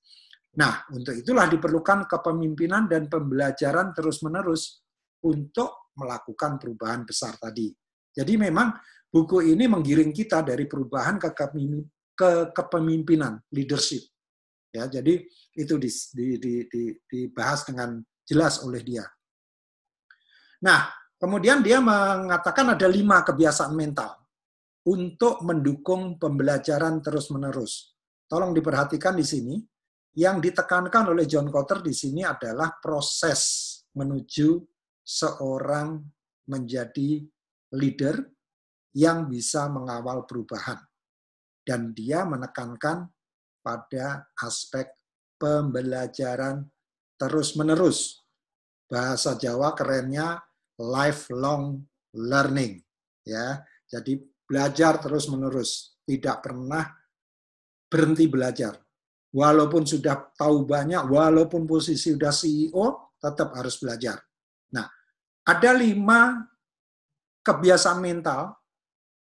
Nah, 0.57 0.81
untuk 0.89 1.13
itulah 1.13 1.45
diperlukan 1.45 2.09
kepemimpinan 2.09 2.89
dan 2.89 3.05
pembelajaran 3.05 3.93
terus-menerus 3.93 4.81
untuk 5.21 5.93
melakukan 5.93 6.57
perubahan 6.57 7.05
besar 7.05 7.37
tadi. 7.37 7.69
Jadi 8.09 8.33
memang 8.33 8.73
buku 9.05 9.53
ini 9.53 9.69
menggiring 9.69 10.09
kita 10.09 10.41
dari 10.41 10.65
perubahan 10.65 11.21
ke 11.21 11.29
kepemimpinan, 12.51 13.37
leadership. 13.53 14.01
Ya, 14.69 14.85
jadi 14.85 15.25
itu 15.57 15.75
di, 15.81 15.89
di, 15.89 16.27
di, 16.37 16.53
di, 16.69 16.83
dibahas 17.09 17.65
dengan 17.65 17.97
jelas 18.21 18.61
oleh 18.61 18.85
dia. 18.85 19.01
Nah, 20.61 20.93
kemudian 21.17 21.65
dia 21.65 21.81
mengatakan 21.81 22.77
ada 22.77 22.85
lima 22.85 23.25
kebiasaan 23.25 23.73
mental 23.73 24.13
untuk 24.85 25.41
mendukung 25.41 26.21
pembelajaran 26.21 27.01
terus-menerus. 27.01 27.97
Tolong 28.29 28.53
diperhatikan 28.53 29.17
di 29.17 29.25
sini, 29.25 29.55
yang 30.17 30.37
ditekankan 30.37 31.13
oleh 31.13 31.25
John 31.25 31.49
Kotter 31.49 31.81
di 31.81 31.93
sini 31.93 32.21
adalah 32.21 32.77
proses 32.77 33.65
menuju 33.97 34.61
seorang 35.01 35.97
menjadi 36.49 37.25
leader 37.73 38.21
yang 38.93 39.29
bisa 39.29 39.69
mengawal 39.69 40.25
perubahan. 40.29 40.77
Dan 41.61 41.93
dia 41.93 42.25
menekankan 42.25 43.05
pada 43.69 44.25
aspek 44.41 44.89
pembelajaran 45.37 46.65
terus-menerus. 47.21 48.25
Bahasa 48.89 49.37
Jawa 49.37 49.77
kerennya 49.77 50.41
lifelong 50.81 51.85
learning. 52.17 52.81
Ya, 53.21 53.61
jadi 53.85 54.17
belajar 54.49 54.97
terus-menerus, 54.97 56.01
tidak 56.01 56.41
pernah 56.41 56.89
berhenti 57.85 58.25
belajar. 58.25 58.81
Walaupun 59.29 59.85
sudah 59.85 60.33
tahu 60.33 60.65
banyak, 60.65 61.05
walaupun 61.05 61.69
posisi 61.69 62.17
sudah 62.17 62.33
CEO, 62.33 63.13
tetap 63.21 63.53
harus 63.53 63.77
belajar. 63.77 64.17
Nah, 64.73 64.89
ada 65.45 65.71
lima 65.77 66.41
kebiasaan 67.45 68.01
mental 68.01 68.57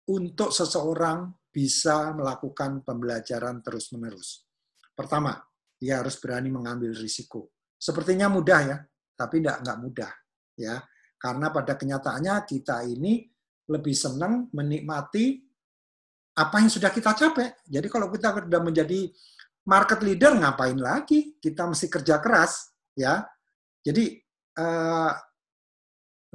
untuk 0.06 0.54
seseorang 0.54 1.26
bisa 1.58 2.14
melakukan 2.14 2.86
pembelajaran 2.86 3.58
terus-menerus. 3.66 4.46
Pertama, 4.94 5.34
dia 5.74 5.98
harus 5.98 6.14
berani 6.22 6.54
mengambil 6.54 6.94
risiko. 6.94 7.50
Sepertinya 7.74 8.30
mudah 8.30 8.60
ya, 8.62 8.78
tapi 9.18 9.42
tidak 9.42 9.66
nggak 9.66 9.78
mudah 9.82 10.12
ya. 10.54 10.78
Karena 11.18 11.50
pada 11.50 11.74
kenyataannya 11.74 12.46
kita 12.46 12.86
ini 12.86 13.26
lebih 13.74 13.90
senang 13.90 14.46
menikmati 14.54 15.42
apa 16.38 16.62
yang 16.62 16.70
sudah 16.70 16.94
kita 16.94 17.10
capai. 17.18 17.50
Jadi 17.66 17.90
kalau 17.90 18.06
kita 18.06 18.38
sudah 18.38 18.62
menjadi 18.62 19.10
market 19.66 19.98
leader 20.06 20.38
ngapain 20.38 20.78
lagi? 20.78 21.34
Kita 21.42 21.66
mesti 21.66 21.90
kerja 21.90 22.22
keras 22.22 22.70
ya. 22.94 23.26
Jadi 23.82 24.14
uh, 24.62 25.10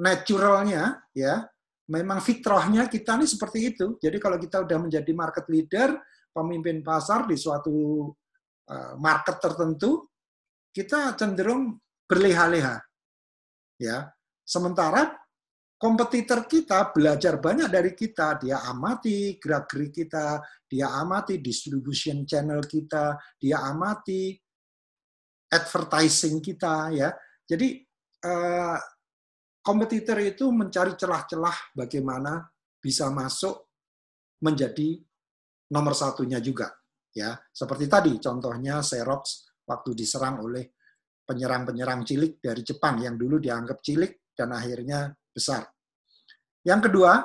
naturalnya 0.04 1.00
ya 1.16 1.48
memang 1.90 2.24
fitrahnya 2.24 2.88
kita 2.88 3.20
ini 3.20 3.28
seperti 3.28 3.76
itu. 3.76 4.00
Jadi 4.00 4.18
kalau 4.22 4.40
kita 4.40 4.64
udah 4.64 4.78
menjadi 4.80 5.12
market 5.12 5.46
leader, 5.52 6.00
pemimpin 6.32 6.80
pasar 6.80 7.28
di 7.28 7.36
suatu 7.36 8.08
eh, 8.72 8.94
market 8.96 9.38
tertentu, 9.44 10.08
kita 10.72 11.14
cenderung 11.20 11.76
berleha-leha. 12.08 12.80
Ya. 13.82 14.08
Sementara 14.44 15.12
kompetitor 15.76 16.48
kita 16.48 16.96
belajar 16.96 17.44
banyak 17.44 17.68
dari 17.68 17.92
kita, 17.92 18.40
dia 18.40 18.64
amati 18.64 19.36
gerak-gerik 19.36 19.92
kita, 19.92 20.40
dia 20.64 20.88
amati 20.96 21.44
distribution 21.44 22.24
channel 22.24 22.64
kita, 22.64 23.20
dia 23.36 23.60
amati 23.68 24.32
advertising 25.52 26.40
kita 26.40 26.96
ya. 26.96 27.10
Jadi 27.44 27.84
eh, 28.24 28.78
kompetitor 29.64 30.20
itu 30.20 30.52
mencari 30.52 30.94
celah-celah 31.00 31.74
bagaimana 31.74 32.44
bisa 32.84 33.08
masuk 33.10 33.72
menjadi 34.44 35.00
nomor 35.72 35.96
satunya 35.96 36.44
juga. 36.44 36.70
Ya, 37.16 37.40
seperti 37.54 37.88
tadi 37.88 38.20
contohnya 38.20 38.84
Xerox 38.84 39.48
waktu 39.64 39.96
diserang 39.96 40.44
oleh 40.44 40.76
penyerang-penyerang 41.24 42.04
cilik 42.04 42.44
dari 42.44 42.62
Jepang 42.62 43.00
yang 43.00 43.16
dulu 43.16 43.40
dianggap 43.40 43.80
cilik 43.80 44.36
dan 44.36 44.52
akhirnya 44.52 45.16
besar. 45.32 45.64
Yang 46.68 46.92
kedua, 46.92 47.24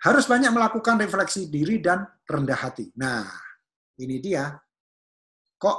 harus 0.00 0.24
banyak 0.28 0.52
melakukan 0.52 1.00
refleksi 1.00 1.48
diri 1.48 1.80
dan 1.80 2.04
rendah 2.24 2.60
hati. 2.60 2.92
Nah, 3.00 3.24
ini 4.00 4.16
dia. 4.20 4.52
Kok 5.60 5.78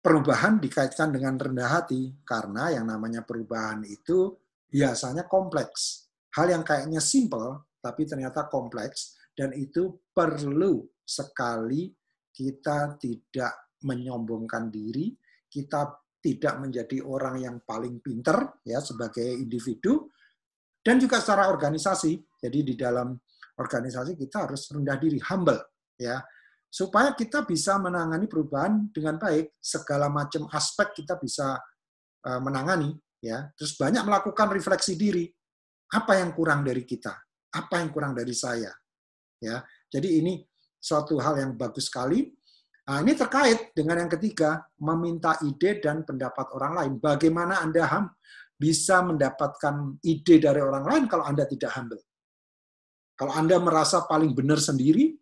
perubahan 0.00 0.56
dikaitkan 0.56 1.12
dengan 1.12 1.36
rendah 1.36 1.80
hati 1.80 2.24
karena 2.24 2.72
yang 2.72 2.88
namanya 2.88 3.20
perubahan 3.22 3.84
itu 3.84 4.32
biasanya 4.66 5.28
kompleks. 5.28 6.08
Hal 6.32 6.48
yang 6.48 6.64
kayaknya 6.64 6.98
simple 7.04 7.68
tapi 7.80 8.08
ternyata 8.08 8.48
kompleks 8.48 9.16
dan 9.36 9.52
itu 9.56 10.08
perlu 10.12 10.84
sekali 11.04 11.92
kita 12.32 12.96
tidak 12.96 13.76
menyombongkan 13.84 14.68
diri, 14.68 15.12
kita 15.48 16.00
tidak 16.20 16.60
menjadi 16.60 17.00
orang 17.00 17.40
yang 17.40 17.56
paling 17.64 18.00
pinter 18.04 18.60
ya 18.64 18.80
sebagai 18.84 19.24
individu 19.24 20.12
dan 20.84 21.00
juga 21.00 21.20
secara 21.20 21.48
organisasi. 21.48 22.40
Jadi 22.40 22.72
di 22.72 22.74
dalam 22.76 23.16
organisasi 23.56 24.16
kita 24.16 24.48
harus 24.48 24.68
rendah 24.72 24.96
diri, 24.96 25.20
humble 25.20 25.60
ya 25.96 26.20
supaya 26.70 27.12
kita 27.18 27.42
bisa 27.42 27.76
menangani 27.82 28.30
perubahan 28.30 28.88
dengan 28.94 29.18
baik. 29.18 29.58
Segala 29.58 30.06
macam 30.06 30.46
aspek 30.54 31.02
kita 31.02 31.18
bisa 31.18 31.58
eh, 32.24 32.40
menangani, 32.40 32.94
ya. 33.18 33.50
Terus 33.58 33.74
banyak 33.74 34.06
melakukan 34.06 34.48
refleksi 34.54 34.94
diri. 34.94 35.26
Apa 35.90 36.22
yang 36.22 36.30
kurang 36.30 36.62
dari 36.62 36.86
kita? 36.86 37.10
Apa 37.50 37.82
yang 37.82 37.90
kurang 37.90 38.14
dari 38.14 38.30
saya? 38.30 38.70
Ya. 39.42 39.66
Jadi 39.90 40.22
ini 40.22 40.38
suatu 40.78 41.18
hal 41.18 41.42
yang 41.42 41.58
bagus 41.58 41.90
sekali. 41.90 42.30
Nah, 42.86 43.02
ini 43.06 43.14
terkait 43.14 43.74
dengan 43.74 44.02
yang 44.06 44.10
ketiga, 44.10 44.66
meminta 44.82 45.38
ide 45.46 45.78
dan 45.78 46.02
pendapat 46.02 46.46
orang 46.54 46.72
lain. 46.74 46.92
Bagaimana 46.98 47.62
Anda 47.62 47.86
ham 47.86 48.10
bisa 48.54 49.02
mendapatkan 49.02 49.98
ide 50.02 50.42
dari 50.42 50.58
orang 50.58 50.86
lain 50.86 51.04
kalau 51.06 51.22
Anda 51.26 51.46
tidak 51.46 51.70
humble? 51.74 52.02
Kalau 53.14 53.30
Anda 53.36 53.60
merasa 53.62 54.08
paling 54.08 54.34
benar 54.34 54.58
sendiri, 54.58 55.12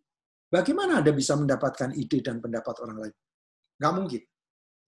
bagaimana 0.48 1.00
Anda 1.00 1.12
bisa 1.14 1.36
mendapatkan 1.36 1.94
ide 1.94 2.24
dan 2.24 2.42
pendapat 2.42 2.74
orang 2.84 2.98
lain? 3.08 3.16
Nggak 3.78 3.94
mungkin. 3.94 4.22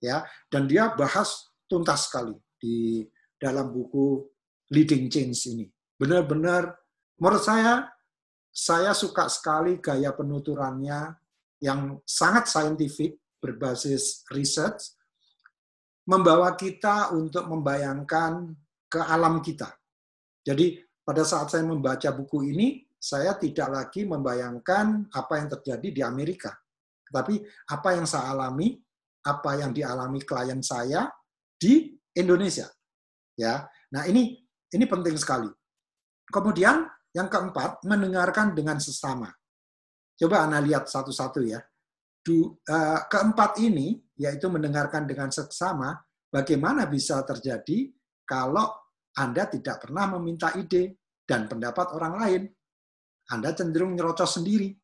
ya. 0.00 0.24
Dan 0.48 0.66
dia 0.66 0.92
bahas 0.96 1.52
tuntas 1.68 2.08
sekali 2.08 2.34
di 2.58 3.04
dalam 3.36 3.70
buku 3.72 4.24
Leading 4.72 5.06
Change 5.08 5.38
ini. 5.52 5.66
Benar-benar, 5.96 6.72
menurut 7.20 7.42
saya, 7.44 7.88
saya 8.50 8.90
suka 8.96 9.30
sekali 9.30 9.78
gaya 9.78 10.10
penuturannya 10.16 11.14
yang 11.60 12.00
sangat 12.08 12.48
saintifik, 12.48 13.20
berbasis 13.38 14.24
research, 14.32 14.96
membawa 16.08 16.56
kita 16.56 17.12
untuk 17.14 17.46
membayangkan 17.46 18.50
ke 18.90 19.00
alam 19.00 19.38
kita. 19.44 19.70
Jadi 20.42 20.80
pada 21.04 21.22
saat 21.22 21.52
saya 21.52 21.62
membaca 21.62 22.10
buku 22.10 22.50
ini, 22.50 22.82
saya 23.00 23.32
tidak 23.40 23.68
lagi 23.72 24.04
membayangkan 24.04 25.08
apa 25.08 25.32
yang 25.40 25.48
terjadi 25.56 25.88
di 25.88 26.02
Amerika, 26.04 26.52
tapi 27.08 27.40
apa 27.72 27.88
yang 27.96 28.04
saya 28.04 28.36
alami, 28.36 28.76
apa 29.24 29.56
yang 29.56 29.72
dialami 29.72 30.20
klien 30.20 30.60
saya 30.60 31.08
di 31.56 31.96
Indonesia. 32.12 32.68
Ya, 33.40 33.64
nah 33.88 34.04
ini 34.04 34.36
ini 34.76 34.84
penting 34.84 35.16
sekali. 35.16 35.48
Kemudian 36.28 36.84
yang 37.10 37.26
keempat, 37.26 37.82
mendengarkan 37.88 38.54
dengan 38.54 38.78
sesama. 38.78 39.26
Coba 40.14 40.46
Anda 40.46 40.62
lihat 40.62 40.86
satu-satu 40.86 41.40
ya. 41.42 41.58
Du, 42.20 42.54
uh, 42.54 43.00
keempat 43.08 43.58
ini, 43.64 43.98
yaitu 44.20 44.46
mendengarkan 44.46 45.08
dengan 45.08 45.32
sesama, 45.32 45.96
bagaimana 46.28 46.86
bisa 46.86 47.24
terjadi 47.26 47.90
kalau 48.22 48.70
Anda 49.16 49.48
tidak 49.50 49.88
pernah 49.88 50.14
meminta 50.14 50.54
ide 50.54 51.02
dan 51.26 51.50
pendapat 51.50 51.96
orang 51.96 52.14
lain. 52.20 52.42
Anda 53.30 53.54
cenderung 53.54 53.94
nyerocos 53.94 54.42
sendiri, 54.42 54.74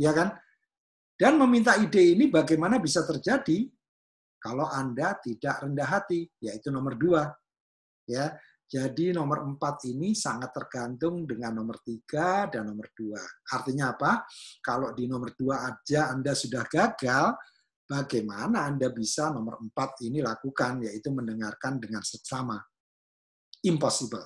ya 0.00 0.10
kan? 0.16 0.32
Dan 1.20 1.36
meminta 1.36 1.76
ide 1.76 2.16
ini 2.16 2.32
bagaimana 2.32 2.80
bisa 2.80 3.04
terjadi 3.04 3.68
kalau 4.40 4.64
Anda 4.64 5.20
tidak 5.20 5.60
rendah 5.60 5.84
hati, 5.84 6.24
yaitu 6.40 6.72
nomor 6.72 6.96
dua. 6.96 7.28
Ya, 8.08 8.40
jadi 8.70 9.12
nomor 9.12 9.44
empat 9.44 9.84
ini 9.90 10.16
sangat 10.16 10.56
tergantung 10.56 11.28
dengan 11.28 11.60
nomor 11.60 11.82
tiga 11.84 12.48
dan 12.48 12.72
nomor 12.72 12.88
dua. 12.96 13.20
Artinya 13.52 13.92
apa? 13.92 14.24
Kalau 14.64 14.96
di 14.96 15.04
nomor 15.04 15.36
dua 15.36 15.68
aja 15.68 16.08
Anda 16.08 16.32
sudah 16.32 16.64
gagal, 16.64 17.36
bagaimana 17.82 18.70
Anda 18.70 18.94
bisa 18.94 19.28
nomor 19.34 19.58
empat 19.58 20.00
ini 20.06 20.24
lakukan, 20.24 20.88
yaitu 20.88 21.10
mendengarkan 21.10 21.82
dengan 21.82 22.00
seksama. 22.00 22.56
Impossible. 23.66 24.24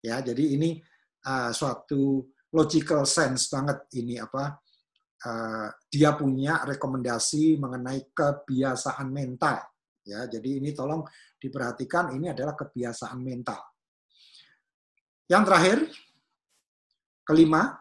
Ya, 0.00 0.22
jadi 0.22 0.56
ini 0.56 0.80
uh, 1.26 1.50
suatu 1.50 2.30
logical 2.52 3.08
sense 3.08 3.48
banget 3.48 3.88
ini 3.98 4.20
apa 4.20 4.60
uh, 5.26 5.68
dia 5.88 6.12
punya 6.14 6.64
rekomendasi 6.68 7.56
mengenai 7.56 8.12
kebiasaan 8.12 9.08
mental 9.08 9.58
ya 10.04 10.26
jadi 10.28 10.60
ini 10.60 10.74
tolong 10.76 11.04
diperhatikan 11.38 12.14
ini 12.16 12.30
adalah 12.30 12.54
kebiasaan 12.54 13.18
mental 13.18 13.72
yang 15.32 15.48
terakhir, 15.48 15.88
kelima, 17.24 17.78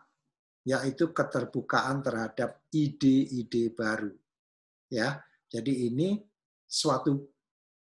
yaitu 0.64 1.12
keterbukaan 1.12 2.00
terhadap 2.00 2.64
ide-ide 2.72 3.76
baru. 3.76 4.16
Ya, 4.88 5.20
jadi 5.52 5.92
ini 5.92 6.24
suatu 6.64 7.28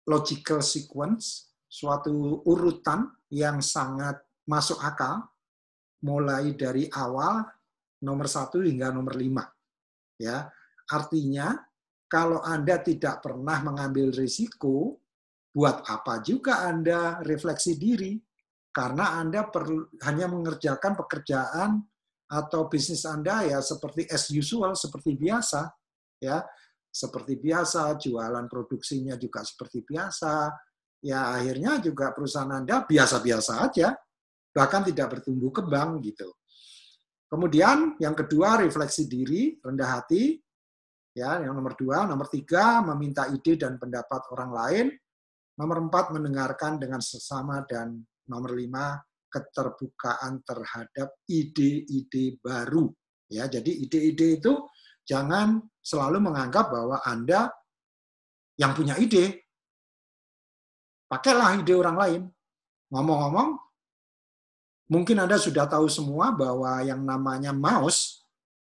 logical 0.08 0.64
sequence, 0.64 1.52
suatu 1.68 2.40
urutan 2.48 3.10
yang 3.28 3.60
sangat 3.60 4.22
masuk 4.48 4.80
akal, 4.80 5.28
mulai 6.04 6.56
dari 6.56 6.88
awal 6.88 7.44
nomor 8.04 8.26
satu 8.28 8.64
hingga 8.64 8.92
nomor 8.92 9.16
lima. 9.16 9.44
Ya, 10.20 10.48
artinya 10.88 11.56
kalau 12.10 12.40
Anda 12.44 12.80
tidak 12.82 13.24
pernah 13.24 13.60
mengambil 13.64 14.12
risiko, 14.12 15.00
buat 15.50 15.82
apa 15.88 16.22
juga 16.22 16.66
Anda 16.68 17.24
refleksi 17.24 17.74
diri? 17.76 18.14
karena 18.70 19.18
Anda 19.18 19.50
perlu 19.50 19.90
hanya 20.06 20.30
mengerjakan 20.30 20.94
pekerjaan 20.94 21.82
atau 22.30 22.70
bisnis 22.70 23.02
Anda 23.02 23.42
ya 23.42 23.58
seperti 23.58 24.06
as 24.06 24.30
usual, 24.30 24.78
seperti 24.78 25.18
biasa, 25.18 25.66
ya 26.22 26.46
seperti 26.90 27.38
biasa, 27.38 27.98
jualan 27.98 28.46
produksinya 28.46 29.18
juga 29.18 29.42
seperti 29.42 29.82
biasa, 29.82 30.54
ya 31.02 31.34
akhirnya 31.34 31.82
juga 31.82 32.14
perusahaan 32.14 32.62
Anda 32.62 32.86
biasa-biasa 32.86 33.52
aja, 33.66 33.94
bahkan 34.50 34.82
tidak 34.86 35.18
bertumbuh 35.18 35.50
kembang 35.54 36.02
gitu. 36.02 36.30
Kemudian 37.30 37.94
yang 38.02 38.14
kedua 38.14 38.58
refleksi 38.58 39.06
diri, 39.06 39.54
rendah 39.62 40.02
hati, 40.02 40.34
ya 41.14 41.42
yang 41.42 41.54
nomor 41.54 41.78
dua, 41.78 42.06
nomor 42.06 42.26
tiga 42.26 42.82
meminta 42.82 43.30
ide 43.30 43.54
dan 43.54 43.78
pendapat 43.78 44.26
orang 44.34 44.50
lain, 44.50 44.86
nomor 45.54 45.78
empat 45.78 46.10
mendengarkan 46.10 46.82
dengan 46.82 46.98
sesama 46.98 47.62
dan 47.70 48.02
Nomor 48.30 48.54
lima, 48.54 48.94
keterbukaan 49.26 50.46
terhadap 50.46 51.18
ide-ide 51.26 52.38
baru. 52.38 52.86
Ya, 53.26 53.50
jadi 53.50 53.66
ide-ide 53.66 54.38
itu 54.38 54.54
jangan 55.02 55.58
selalu 55.82 56.30
menganggap 56.30 56.70
bahwa 56.70 57.02
Anda 57.02 57.50
yang 58.54 58.70
punya 58.78 58.94
ide. 59.02 59.50
Pakailah 61.10 61.58
ide 61.58 61.74
orang 61.74 61.96
lain. 61.98 62.22
Ngomong-ngomong, 62.94 63.58
mungkin 64.90 65.22
Anda 65.22 65.38
sudah 65.38 65.70
tahu 65.70 65.86
semua 65.86 66.34
bahwa 66.34 66.82
yang 66.82 67.00
namanya 67.06 67.54
mouse 67.54 68.26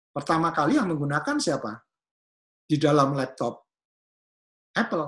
pertama 0.10 0.50
kali 0.50 0.76
yang 0.82 0.90
menggunakan 0.90 1.38
siapa? 1.38 1.78
Di 2.68 2.76
dalam 2.76 3.16
laptop 3.16 3.64
Apple. 4.76 5.08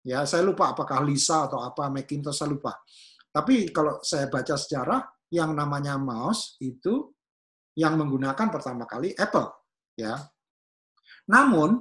Ya, 0.00 0.24
saya 0.24 0.40
lupa 0.40 0.72
apakah 0.72 1.04
Lisa 1.04 1.44
atau 1.44 1.60
apa 1.60 1.92
Macintosh 1.92 2.40
saya 2.40 2.48
lupa. 2.50 2.72
Tapi 3.30 3.68
kalau 3.70 4.00
saya 4.00 4.26
baca 4.26 4.56
sejarah, 4.56 5.04
yang 5.30 5.54
namanya 5.54 5.94
mouse 5.94 6.58
itu 6.58 7.14
yang 7.78 7.94
menggunakan 7.94 8.50
pertama 8.50 8.82
kali 8.88 9.14
Apple, 9.14 9.46
ya. 9.94 10.18
Namun, 11.30 11.78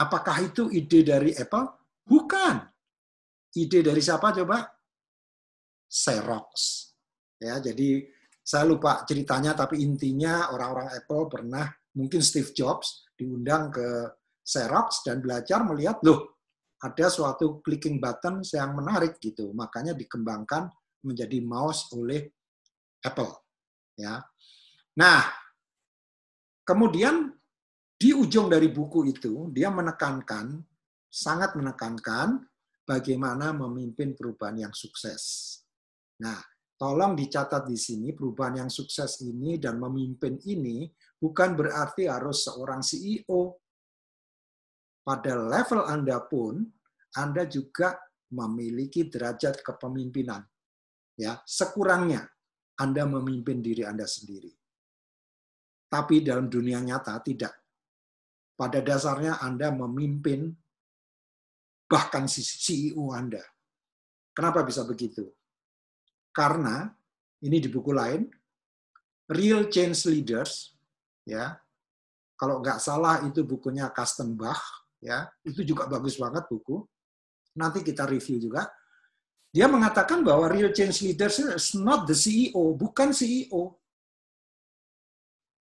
apakah 0.00 0.40
itu 0.40 0.72
ide 0.72 1.04
dari 1.04 1.36
Apple? 1.36 1.66
Bukan. 2.08 2.56
Ide 3.52 3.84
dari 3.84 4.00
siapa 4.00 4.32
coba? 4.32 4.64
Xerox. 5.92 6.88
Ya, 7.42 7.58
jadi 7.58 8.06
saya 8.38 8.62
lupa 8.62 9.02
ceritanya, 9.02 9.58
tapi 9.58 9.82
intinya 9.82 10.54
orang-orang 10.54 10.94
Apple 10.94 11.26
pernah, 11.26 11.66
mungkin 11.98 12.22
Steve 12.22 12.54
Jobs 12.54 13.06
diundang 13.18 13.74
ke 13.74 13.86
Xerox 14.42 15.02
dan 15.02 15.18
belajar 15.18 15.66
melihat, 15.66 15.98
loh, 16.06 16.38
ada 16.82 17.06
suatu 17.06 17.62
clicking 17.62 18.02
button 18.02 18.42
yang 18.42 18.74
menarik 18.74 19.18
gitu. 19.22 19.54
Makanya 19.54 19.94
dikembangkan 19.94 20.70
menjadi 21.06 21.38
mouse 21.42 21.90
oleh 21.94 22.26
Apple. 23.02 23.30
Ya. 23.98 24.22
Nah, 24.98 25.22
kemudian 26.66 27.30
di 27.94 28.10
ujung 28.10 28.50
dari 28.50 28.66
buku 28.66 29.14
itu 29.14 29.46
dia 29.54 29.70
menekankan 29.70 30.58
sangat 31.06 31.54
menekankan 31.54 32.42
bagaimana 32.82 33.54
memimpin 33.54 34.18
perubahan 34.18 34.66
yang 34.66 34.74
sukses. 34.74 35.54
Nah, 36.18 36.38
tolong 36.82 37.14
dicatat 37.14 37.62
di 37.70 37.78
sini 37.78 38.10
perubahan 38.10 38.66
yang 38.66 38.70
sukses 38.74 39.22
ini 39.22 39.54
dan 39.54 39.78
memimpin 39.78 40.42
ini 40.50 40.90
bukan 41.14 41.54
berarti 41.54 42.10
harus 42.10 42.42
seorang 42.50 42.82
CEO 42.82 43.62
pada 45.06 45.38
level 45.38 45.86
Anda 45.86 46.18
pun, 46.26 46.58
Anda 47.14 47.46
juga 47.46 47.94
memiliki 48.34 49.06
derajat 49.06 49.62
kepemimpinan. 49.62 50.42
Ya, 51.14 51.38
sekurangnya 51.46 52.26
Anda 52.82 53.06
memimpin 53.06 53.62
diri 53.62 53.86
Anda 53.86 54.02
sendiri. 54.02 54.50
Tapi 55.86 56.26
dalam 56.26 56.50
dunia 56.50 56.82
nyata 56.82 57.14
tidak. 57.22 57.54
Pada 58.58 58.82
dasarnya 58.82 59.38
Anda 59.38 59.70
memimpin 59.70 60.50
bahkan 61.86 62.26
CEO 62.26 63.14
Anda. 63.14 63.42
Kenapa 64.34 64.66
bisa 64.66 64.82
begitu? 64.82 65.30
Karena 66.32 66.88
ini 67.44 67.60
di 67.60 67.68
buku 67.68 67.92
lain, 67.92 68.24
Real 69.28 69.68
Change 69.68 70.08
Leaders, 70.08 70.72
ya, 71.28 71.56
kalau 72.34 72.58
nggak 72.58 72.82
salah 72.82 73.22
itu 73.22 73.46
bukunya 73.46 73.86
Kastenbach, 73.94 74.82
ya 74.98 75.30
itu 75.46 75.62
juga 75.62 75.86
bagus 75.86 76.18
banget 76.18 76.50
buku. 76.50 76.82
Nanti 77.54 77.86
kita 77.86 78.02
review 78.08 78.42
juga. 78.42 78.66
Dia 79.52 79.68
mengatakan 79.68 80.24
bahwa 80.24 80.48
real 80.48 80.72
change 80.72 81.04
leaders 81.04 81.36
is 81.38 81.76
not 81.76 82.08
the 82.08 82.16
CEO, 82.16 82.72
bukan 82.72 83.12
CEO. 83.12 83.76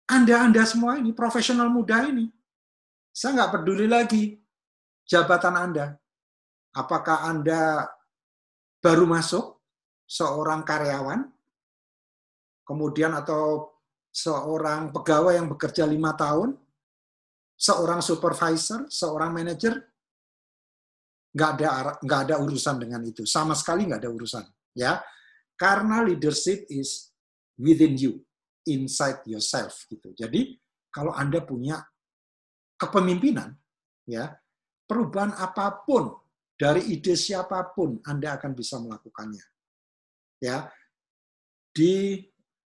Anda-anda 0.07 0.63
semua 0.63 0.95
ini, 0.95 1.11
profesional 1.11 1.67
muda 1.67 2.07
ini, 2.07 2.31
saya 3.11 3.35
nggak 3.35 3.51
peduli 3.59 3.91
lagi 3.91 4.39
jabatan 5.03 5.55
Anda. 5.59 5.85
Apakah 6.71 7.27
Anda 7.27 7.83
baru 8.79 9.03
masuk 9.03 9.60
seorang 10.11 10.67
karyawan, 10.67 11.23
kemudian 12.67 13.15
atau 13.15 13.71
seorang 14.11 14.91
pegawai 14.91 15.39
yang 15.39 15.47
bekerja 15.47 15.87
lima 15.87 16.11
tahun, 16.19 16.51
seorang 17.55 18.03
supervisor, 18.03 18.91
seorang 18.91 19.31
manajer, 19.31 19.79
nggak 21.31 21.49
ada 21.55 21.67
nggak 22.03 22.21
ada 22.27 22.35
urusan 22.43 22.75
dengan 22.75 22.99
itu, 23.07 23.23
sama 23.23 23.55
sekali 23.55 23.87
nggak 23.87 24.03
ada 24.03 24.11
urusan, 24.11 24.43
ya, 24.75 24.99
karena 25.55 26.03
leadership 26.03 26.67
is 26.67 27.15
within 27.55 27.95
you, 27.95 28.19
inside 28.67 29.23
yourself, 29.23 29.87
gitu. 29.87 30.11
Jadi 30.11 30.59
kalau 30.91 31.15
anda 31.15 31.39
punya 31.39 31.79
kepemimpinan, 32.75 33.55
ya, 34.03 34.27
perubahan 34.83 35.31
apa 35.39 35.87
pun 35.87 36.11
dari 36.59 36.91
ide 36.91 37.15
siapa 37.15 37.63
pun 37.71 37.95
anda 38.03 38.35
akan 38.35 38.51
bisa 38.51 38.75
melakukannya, 38.83 39.45
ya. 40.41 40.67
Di 41.71 42.19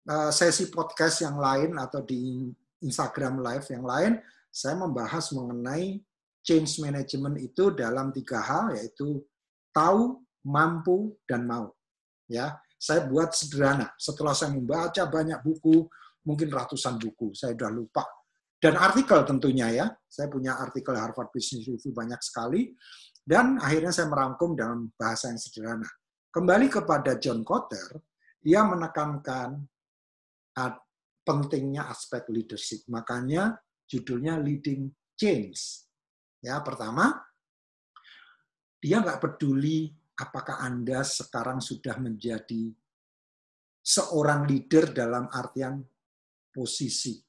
Eh, 0.02 0.32
sesi 0.34 0.74
podcast 0.74 1.22
yang 1.22 1.38
lain 1.38 1.78
atau 1.78 2.02
di 2.02 2.50
Instagram 2.82 3.38
Live 3.38 3.70
yang 3.70 3.86
lain, 3.86 4.18
saya 4.50 4.74
membahas 4.74 5.30
mengenai 5.30 6.02
change 6.42 6.82
management 6.82 7.38
itu 7.38 7.70
dalam 7.70 8.10
tiga 8.10 8.42
hal, 8.42 8.74
yaitu 8.74 9.22
tahu, 9.70 10.18
mampu, 10.42 11.14
dan 11.30 11.46
mau. 11.46 11.70
Ya, 12.26 12.58
saya 12.82 13.06
buat 13.06 13.30
sederhana. 13.38 13.94
Setelah 13.94 14.34
saya 14.34 14.58
membaca 14.58 15.06
banyak 15.06 15.38
buku, 15.46 15.86
mungkin 16.26 16.50
ratusan 16.50 16.98
buku, 16.98 17.38
saya 17.38 17.54
sudah 17.54 17.70
lupa. 17.70 18.02
Dan 18.58 18.82
artikel 18.82 19.22
tentunya 19.22 19.70
ya, 19.70 19.86
saya 20.10 20.34
punya 20.34 20.58
artikel 20.58 20.98
Harvard 20.98 21.30
Business 21.30 21.70
Review 21.70 21.94
banyak 21.94 22.18
sekali, 22.26 22.74
dan 23.22 23.62
akhirnya 23.62 23.94
saya 23.94 24.10
merangkum 24.10 24.58
dalam 24.58 24.90
bahasa 24.98 25.30
yang 25.30 25.38
sederhana. 25.38 25.90
Kembali 26.32 26.72
kepada 26.72 27.20
John 27.20 27.44
Kotter, 27.44 27.92
dia 28.40 28.64
menekankan 28.64 29.68
pentingnya 31.28 31.92
aspek 31.92 32.24
leadership. 32.32 32.88
Makanya 32.88 33.60
judulnya 33.84 34.40
Leading 34.40 34.88
Change. 35.20 35.60
Ya, 36.40 36.64
pertama, 36.64 37.20
dia 38.80 39.04
nggak 39.04 39.20
peduli 39.20 39.92
apakah 40.16 40.64
Anda 40.64 41.04
sekarang 41.04 41.60
sudah 41.60 42.00
menjadi 42.00 42.72
seorang 43.84 44.48
leader 44.48 44.88
dalam 44.96 45.28
artian 45.36 45.84
posisi. 46.48 47.20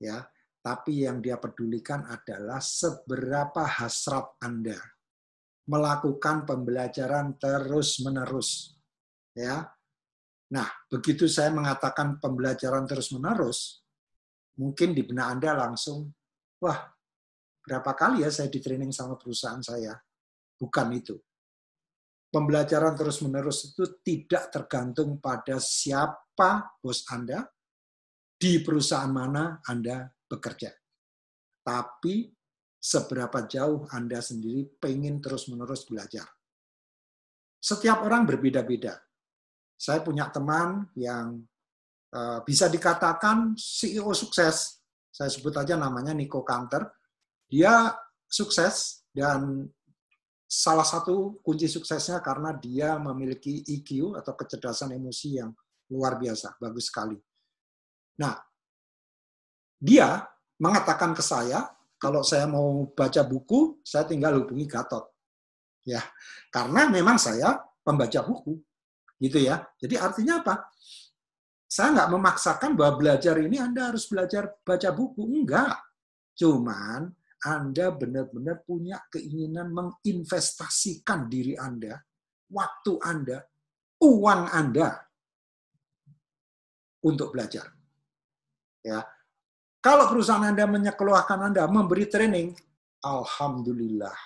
Ya, 0.00 0.24
tapi 0.64 1.04
yang 1.04 1.20
dia 1.20 1.36
pedulikan 1.36 2.08
adalah 2.08 2.64
seberapa 2.64 3.60
hasrat 3.60 4.40
Anda 4.40 4.95
melakukan 5.66 6.46
pembelajaran 6.46 7.34
terus-menerus. 7.38 8.78
Ya, 9.36 9.76
Nah, 10.46 10.68
begitu 10.86 11.26
saya 11.26 11.50
mengatakan 11.50 12.22
pembelajaran 12.22 12.86
terus-menerus, 12.86 13.82
mungkin 14.62 14.94
di 14.94 15.02
benak 15.02 15.38
Anda 15.38 15.58
langsung, 15.66 16.06
wah, 16.62 16.86
berapa 17.66 17.90
kali 17.98 18.22
ya 18.22 18.30
saya 18.30 18.46
di 18.46 18.62
training 18.62 18.94
sama 18.94 19.18
perusahaan 19.18 19.58
saya? 19.58 19.98
Bukan 20.54 20.88
itu. 20.94 21.18
Pembelajaran 22.30 22.94
terus-menerus 22.94 23.74
itu 23.74 23.98
tidak 24.06 24.54
tergantung 24.54 25.18
pada 25.18 25.58
siapa 25.58 26.78
bos 26.78 27.02
Anda, 27.10 27.42
di 28.38 28.62
perusahaan 28.62 29.10
mana 29.10 29.58
Anda 29.66 30.06
bekerja. 30.30 30.70
Tapi 31.66 32.30
seberapa 32.86 33.50
jauh 33.50 33.90
Anda 33.90 34.22
sendiri 34.22 34.78
pengen 34.78 35.18
terus-menerus 35.18 35.90
belajar. 35.90 36.30
Setiap 37.58 38.06
orang 38.06 38.22
berbeda-beda 38.22 38.94
saya 39.76 40.00
punya 40.00 40.32
teman 40.32 40.88
yang 40.96 41.36
uh, 42.16 42.40
bisa 42.40 42.72
dikatakan 42.72 43.52
CEO 43.60 44.08
sukses. 44.16 44.80
Saya 45.12 45.28
sebut 45.28 45.52
aja 45.52 45.76
namanya 45.76 46.16
Nico 46.16 46.40
Kanter. 46.40 46.88
Dia 47.44 47.92
sukses 48.24 49.04
dan 49.12 49.68
salah 50.48 50.84
satu 50.84 51.44
kunci 51.44 51.68
suksesnya 51.68 52.24
karena 52.24 52.56
dia 52.56 52.96
memiliki 52.96 53.60
EQ 53.68 54.16
atau 54.16 54.32
kecerdasan 54.32 54.96
emosi 54.96 55.28
yang 55.36 55.52
luar 55.92 56.16
biasa, 56.16 56.56
bagus 56.56 56.88
sekali. 56.88 57.16
Nah, 58.16 58.34
dia 59.76 60.24
mengatakan 60.56 61.12
ke 61.12 61.20
saya, 61.20 61.75
kalau 61.96 62.20
saya 62.20 62.44
mau 62.44 62.88
baca 62.92 63.22
buku, 63.24 63.80
saya 63.80 64.04
tinggal 64.04 64.44
hubungi 64.44 64.68
Gatot. 64.68 65.04
Ya, 65.86 66.02
karena 66.50 66.90
memang 66.90 67.16
saya 67.16 67.62
pembaca 67.80 68.20
buku 68.26 68.58
gitu 69.22 69.38
ya. 69.40 69.64
Jadi 69.80 69.94
artinya 69.96 70.42
apa? 70.42 70.68
Saya 71.66 71.94
nggak 71.94 72.10
memaksakan 72.14 72.70
bahwa 72.78 72.92
belajar 72.98 73.38
ini 73.42 73.58
Anda 73.58 73.90
harus 73.90 74.06
belajar 74.06 74.50
baca 74.62 74.90
buku, 74.92 75.22
enggak. 75.24 75.78
Cuman 76.36 77.10
Anda 77.42 77.90
benar-benar 77.94 78.62
punya 78.66 79.02
keinginan 79.08 79.72
menginvestasikan 79.72 81.30
diri 81.30 81.56
Anda, 81.56 81.96
waktu 82.50 82.92
Anda, 83.02 83.38
uang 84.02 84.42
Anda 84.52 84.88
untuk 87.06 87.30
belajar. 87.34 87.70
Ya. 88.82 89.02
Kalau 89.86 90.10
perusahaan 90.10 90.42
Anda 90.42 90.66
menyekolahkan 90.66 91.46
Anda, 91.46 91.62
memberi 91.70 92.10
training, 92.10 92.58
alhamdulillah. 93.06 94.18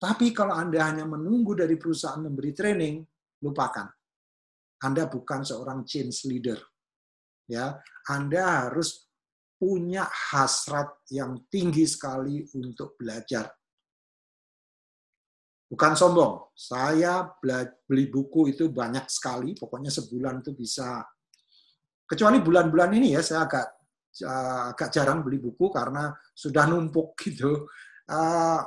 Tapi 0.00 0.32
kalau 0.32 0.56
Anda 0.56 0.88
hanya 0.88 1.04
menunggu 1.04 1.52
dari 1.52 1.76
perusahaan 1.76 2.16
memberi 2.16 2.56
training, 2.56 3.04
lupakan. 3.44 3.92
Anda 4.88 5.04
bukan 5.04 5.44
seorang 5.44 5.84
change 5.84 6.24
leader. 6.32 6.56
Ya, 7.44 7.76
Anda 8.08 8.64
harus 8.72 9.04
punya 9.60 10.08
hasrat 10.08 11.04
yang 11.12 11.44
tinggi 11.52 11.84
sekali 11.84 12.40
untuk 12.56 12.96
belajar. 12.96 13.52
Bukan 15.68 15.92
sombong, 15.92 16.56
saya 16.56 17.36
beli 17.84 18.08
buku 18.08 18.56
itu 18.56 18.72
banyak 18.72 19.12
sekali, 19.12 19.52
pokoknya 19.52 19.92
sebulan 19.92 20.40
itu 20.40 20.56
bisa, 20.56 21.04
kecuali 22.08 22.40
bulan-bulan 22.40 22.96
ini 22.96 23.12
ya, 23.12 23.20
saya 23.20 23.44
agak 23.44 23.81
agak 24.20 24.92
jarang 24.92 25.24
beli 25.24 25.40
buku 25.40 25.72
karena 25.72 26.12
sudah 26.36 26.68
numpuk 26.68 27.16
gitu. 27.24 27.64
Uh, 28.06 28.60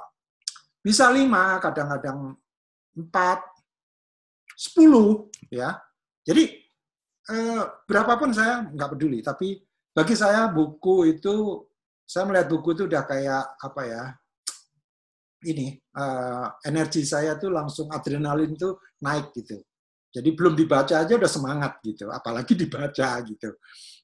bisa 0.86 1.10
lima, 1.10 1.58
kadang-kadang 1.58 2.38
empat, 2.94 3.42
10 4.56 5.52
ya. 5.52 5.76
Jadi 6.22 6.44
eh, 7.30 7.64
berapapun 7.86 8.32
saya 8.32 8.70
nggak 8.70 8.96
peduli, 8.96 9.20
tapi 9.26 9.60
bagi 9.92 10.16
saya 10.16 10.46
buku 10.50 11.18
itu 11.18 11.66
saya 12.06 12.30
melihat 12.30 12.48
buku 12.54 12.78
itu 12.78 12.84
udah 12.86 13.04
kayak 13.04 13.46
apa 13.60 13.82
ya? 13.86 14.04
Ini 15.46 15.68
eh, 15.74 16.48
energi 16.70 17.02
saya 17.02 17.34
tuh 17.38 17.50
langsung 17.50 17.92
adrenalin 17.92 18.54
tuh 18.54 18.80
naik 19.04 19.34
gitu. 19.36 19.58
Jadi 20.16 20.30
belum 20.32 20.56
dibaca 20.56 21.04
aja 21.04 21.18
udah 21.20 21.28
semangat 21.28 21.84
gitu, 21.84 22.08
apalagi 22.08 22.56
dibaca 22.56 23.20
gitu. 23.28 23.52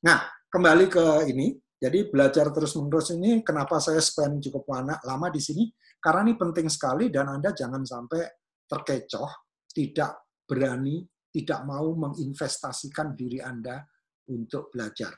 Nah, 0.03 0.19
kembali 0.51 0.85
ke 0.91 1.31
ini, 1.31 1.55
jadi 1.79 2.11
belajar 2.11 2.51
terus-menerus 2.51 3.15
ini 3.15 3.39
kenapa 3.41 3.79
saya 3.79 4.03
spend 4.03 4.43
cukup 4.43 4.67
lama 4.83 5.27
di 5.31 5.39
sini? 5.39 5.65
Karena 5.97 6.27
ini 6.27 6.35
penting 6.35 6.67
sekali 6.67 7.07
dan 7.07 7.31
Anda 7.31 7.55
jangan 7.55 7.81
sampai 7.87 8.21
terkecoh, 8.67 9.31
tidak 9.71 10.27
berani 10.43 11.07
tidak 11.31 11.63
mau 11.63 11.95
menginvestasikan 11.95 13.15
diri 13.15 13.39
Anda 13.39 13.79
untuk 14.27 14.69
belajar. 14.69 15.15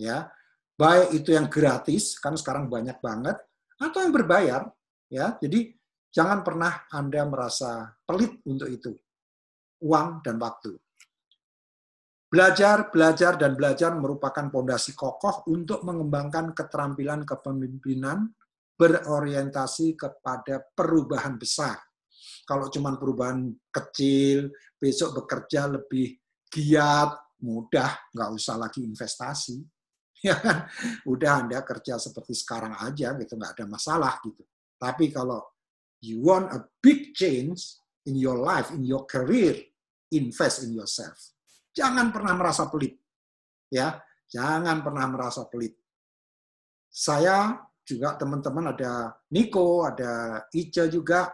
Ya. 0.00 0.26
Baik 0.72 1.22
itu 1.22 1.36
yang 1.36 1.52
gratis, 1.52 2.16
kan 2.16 2.34
sekarang 2.34 2.66
banyak 2.72 2.96
banget, 2.98 3.36
atau 3.76 4.00
yang 4.00 4.10
berbayar, 4.10 4.64
ya. 5.12 5.36
Jadi 5.36 5.76
jangan 6.08 6.40
pernah 6.40 6.88
Anda 6.88 7.28
merasa 7.28 7.92
pelit 8.02 8.40
untuk 8.48 8.72
itu. 8.72 8.92
Uang 9.84 10.24
dan 10.24 10.40
waktu. 10.40 10.72
Belajar, 12.32 12.88
belajar, 12.88 13.36
dan 13.36 13.52
belajar 13.52 13.92
merupakan 13.92 14.48
pondasi 14.48 14.96
kokoh 14.96 15.44
untuk 15.52 15.84
mengembangkan 15.84 16.56
keterampilan 16.56 17.28
kepemimpinan 17.28 18.32
berorientasi 18.80 20.00
kepada 20.00 20.64
perubahan 20.72 21.36
besar 21.36 21.76
kalau 22.42 22.66
cuma 22.68 22.94
perubahan 22.98 23.54
kecil, 23.70 24.50
besok 24.74 25.22
bekerja 25.22 25.70
lebih 25.70 26.18
giat, 26.50 27.14
mudah, 27.42 28.10
nggak 28.10 28.30
usah 28.34 28.56
lagi 28.58 28.82
investasi. 28.82 29.58
Ya 30.22 30.38
kan? 30.38 30.70
Udah 31.02 31.42
Anda 31.42 31.66
kerja 31.66 31.98
seperti 31.98 32.30
sekarang 32.38 32.78
aja, 32.78 33.10
gitu 33.18 33.34
nggak 33.34 33.58
ada 33.58 33.66
masalah 33.66 34.22
gitu. 34.22 34.46
Tapi 34.78 35.10
kalau 35.10 35.42
you 35.98 36.22
want 36.22 36.46
a 36.54 36.62
big 36.78 37.10
change 37.10 37.82
in 38.06 38.14
your 38.14 38.38
life, 38.38 38.70
in 38.70 38.86
your 38.86 39.02
career, 39.02 39.58
invest 40.14 40.62
in 40.62 40.78
yourself. 40.78 41.34
Jangan 41.72 42.12
pernah 42.12 42.34
merasa 42.36 42.68
pelit. 42.68 42.94
Ya, 43.72 43.96
jangan 44.28 44.84
pernah 44.84 45.08
merasa 45.08 45.48
pelit. 45.48 45.76
Saya 46.92 47.56
juga 47.82 48.14
teman-teman 48.20 48.76
ada 48.76 49.16
Niko, 49.32 49.88
ada 49.88 50.44
Ica 50.52 50.86
juga 50.86 51.32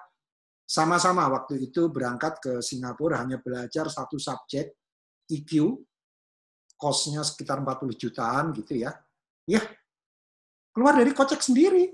sama-sama 0.68 1.26
waktu 1.32 1.70
itu 1.70 1.88
berangkat 1.88 2.38
ke 2.38 2.52
Singapura 2.60 3.24
hanya 3.24 3.40
belajar 3.40 3.88
satu 3.88 4.20
subjek 4.20 4.76
EQ, 5.28 5.80
kosnya 6.76 7.24
sekitar 7.24 7.60
40 7.64 7.96
jutaan 7.96 8.52
gitu 8.52 8.76
ya. 8.76 8.92
Ya, 9.48 9.64
keluar 10.76 10.94
dari 10.94 11.10
kocek 11.16 11.40
sendiri. 11.40 11.88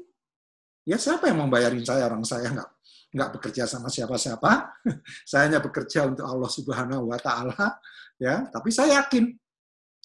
Ya 0.85 1.01
siapa 1.01 1.33
yang 1.33 1.49
membayarin 1.49 1.81
saya 1.81 2.05
orang 2.05 2.27
saya 2.29 2.53
nggak 2.53 2.71
nggak 3.15 3.31
bekerja 3.39 3.65
sama 3.65 3.89
siapa-siapa. 3.89 4.83
saya 5.31 5.49
hanya 5.49 5.63
bekerja 5.63 6.11
untuk 6.11 6.27
Allah 6.27 6.51
Subhanahu 6.51 7.15
Wa 7.15 7.19
Taala. 7.23 7.81
Ya, 8.21 8.47
tapi 8.49 8.71
saya 8.71 9.03
yakin 9.03 9.35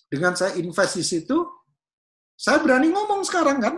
dengan 0.10 0.34
saya 0.34 0.58
invest 0.58 0.98
di 0.98 1.06
situ, 1.06 1.38
saya 2.34 2.60
berani 2.60 2.89
ngomong 2.89 3.22
sekarang 3.22 3.62
kan. 3.62 3.76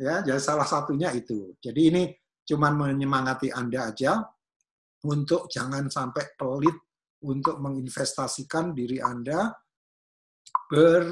Ya, 0.00 0.18
jadi 0.24 0.42
salah 0.42 0.66
satunya 0.66 1.14
itu. 1.14 1.54
Jadi 1.62 1.80
ini 1.92 2.02
cuma 2.42 2.74
menyemangati 2.74 3.54
Anda 3.54 3.94
aja 3.94 4.18
untuk 5.06 5.46
jangan 5.46 5.86
sampai 5.86 6.34
pelit 6.34 6.74
untuk 7.22 7.62
menginvestasikan 7.62 8.74
diri 8.74 8.98
Anda 8.98 9.54
ber 10.66 11.02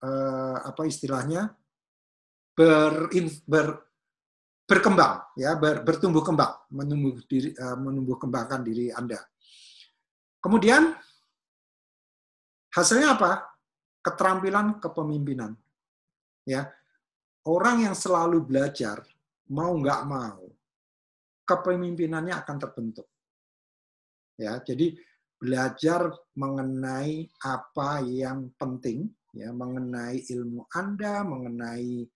eh, 0.00 0.58
apa 0.64 0.82
istilahnya 0.88 1.52
ber, 2.56 3.12
ber 3.44 3.66
berkembang 4.64 5.36
ya 5.36 5.60
ber, 5.60 5.84
bertumbuh 5.84 6.24
kembang 6.24 6.72
menumbuh 6.72 7.20
diri 7.28 7.52
uh, 7.52 7.76
menumbuh 7.76 8.16
kembangkan 8.16 8.64
diri 8.64 8.88
Anda. 8.88 9.20
Kemudian 10.40 10.96
hasilnya 12.74 13.14
apa? 13.16 13.32
Keterampilan 14.04 14.82
kepemimpinan. 14.82 15.54
Ya. 16.44 16.68
Orang 17.44 17.84
yang 17.84 17.96
selalu 17.96 18.40
belajar 18.44 19.04
mau 19.52 19.76
nggak 19.76 20.02
mau 20.08 20.48
kepemimpinannya 21.44 22.32
akan 22.40 22.56
terbentuk. 22.56 23.08
Ya, 24.40 24.58
jadi 24.64 24.96
belajar 25.36 26.08
mengenai 26.34 27.28
apa 27.44 28.00
yang 28.00 28.50
penting 28.56 29.12
ya 29.36 29.52
mengenai 29.52 30.24
ilmu 30.32 30.64
Anda, 30.72 31.20
mengenai 31.20 32.08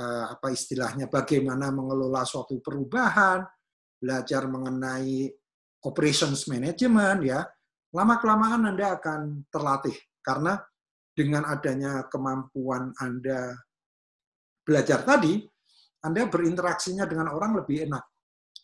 Eh, 0.00 0.24
apa 0.32 0.48
istilahnya 0.48 1.10
bagaimana 1.12 1.68
mengelola 1.68 2.24
suatu 2.24 2.56
perubahan, 2.62 3.44
belajar 4.00 4.48
mengenai 4.48 5.28
operations 5.84 6.48
management 6.48 7.20
ya, 7.26 7.44
lama 7.90 8.14
kelamaan 8.22 8.70
Anda 8.70 8.98
akan 8.98 9.50
terlatih 9.50 9.96
karena 10.22 10.58
dengan 11.10 11.44
adanya 11.48 12.06
kemampuan 12.06 12.94
Anda 12.96 13.52
belajar 14.62 15.02
tadi, 15.02 15.42
Anda 16.06 16.30
berinteraksinya 16.30 17.04
dengan 17.04 17.34
orang 17.34 17.58
lebih 17.60 17.90
enak 17.90 18.04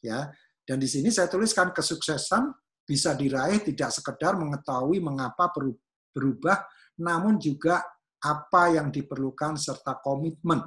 ya. 0.01 0.31
Dan 0.67 0.83
di 0.83 0.89
sini 0.91 1.15
saya 1.15 1.31
tuliskan 1.31 1.71
kesuksesan 1.71 2.51
bisa 2.87 3.15
diraih 3.15 3.63
tidak 3.63 3.91
sekedar 3.95 4.35
mengetahui 4.39 4.99
mengapa 4.99 5.51
berubah, 6.11 6.59
namun 7.03 7.39
juga 7.39 7.83
apa 8.23 8.75
yang 8.75 8.91
diperlukan 8.91 9.55
serta 9.55 10.03
komitmen 10.03 10.59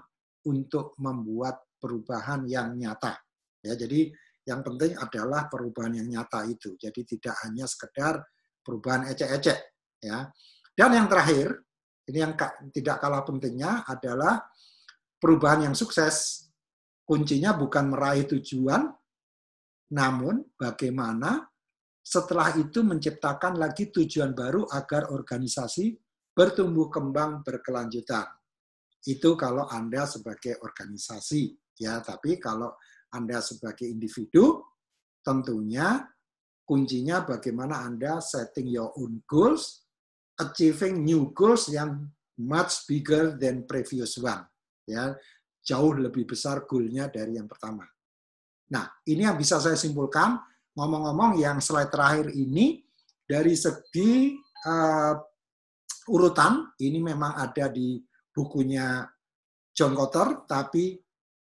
untuk 0.48 0.95
membuat 1.00 1.60
perubahan 1.80 2.48
yang 2.48 2.76
nyata. 2.80 3.15
Ya, 3.60 3.76
jadi 3.76 4.08
yang 4.48 4.63
penting 4.63 4.95
adalah 4.95 5.52
perubahan 5.52 6.00
yang 6.00 6.08
nyata 6.08 6.48
itu. 6.48 6.80
Jadi 6.80 7.04
tidak 7.04 7.36
hanya 7.43 7.67
sekedar 7.67 8.24
perubahan 8.69 9.10
ecek-ecek. 9.10 9.60
Ya. 10.05 10.29
Dan 10.77 10.93
yang 10.93 11.10
terakhir, 11.10 11.65
ini 12.05 12.21
yang 12.21 12.38
tidak 12.69 13.01
kalah 13.01 13.25
pentingnya 13.25 13.82
adalah 13.89 14.45
perubahan 15.17 15.65
yang 15.65 15.73
sukses. 15.73 16.45
Kuncinya 17.01 17.58
bukan 17.58 17.89
meraih 17.89 18.29
tujuan, 18.29 18.86
namun 19.97 20.45
bagaimana 20.53 21.49
setelah 22.05 22.53
itu 22.53 22.86
menciptakan 22.86 23.58
lagi 23.58 23.89
tujuan 23.89 24.38
baru 24.38 24.69
agar 24.69 25.10
organisasi 25.10 25.97
bertumbuh 26.38 26.93
kembang 26.93 27.41
berkelanjutan. 27.41 28.29
Itu 29.01 29.34
kalau 29.34 29.65
Anda 29.65 30.05
sebagai 30.05 30.62
organisasi, 30.62 31.73
ya. 31.82 31.97
Tapi 32.05 32.38
kalau 32.38 32.77
Anda 33.10 33.41
sebagai 33.41 33.89
individu, 33.89 34.62
tentunya 35.25 36.05
kuncinya 36.69 37.25
bagaimana 37.25 37.82
Anda 37.82 38.21
setting 38.21 38.69
your 38.69 38.93
own 38.93 39.25
goals, 39.25 39.89
achieving 40.38 41.01
new 41.01 41.34
goals 41.34 41.65
yang 41.73 42.05
much 42.38 42.86
bigger 42.86 43.34
than 43.41 43.65
previous 43.65 44.21
one. 44.21 44.45
Ya, 44.86 45.17
jauh 45.65 45.97
lebih 45.97 46.29
besar 46.29 46.69
goalnya 46.69 47.10
dari 47.10 47.41
yang 47.41 47.49
pertama. 47.49 47.89
Nah, 48.69 48.86
ini 49.10 49.25
yang 49.25 49.34
bisa 49.34 49.58
saya 49.58 49.73
simpulkan. 49.73 50.38
Ngomong-ngomong, 50.77 51.41
yang 51.41 51.58
slide 51.58 51.89
terakhir 51.89 52.29
ini 52.38 52.86
dari 53.25 53.58
segi 53.58 54.38
uh, 54.69 55.17
urutan 56.13 56.69
ini 56.86 57.01
memang 57.01 57.34
ada 57.34 57.65
di 57.65 57.97
bukunya 58.29 59.01
John 59.73 59.97
Kotter, 59.97 60.45
tapi 60.45 60.93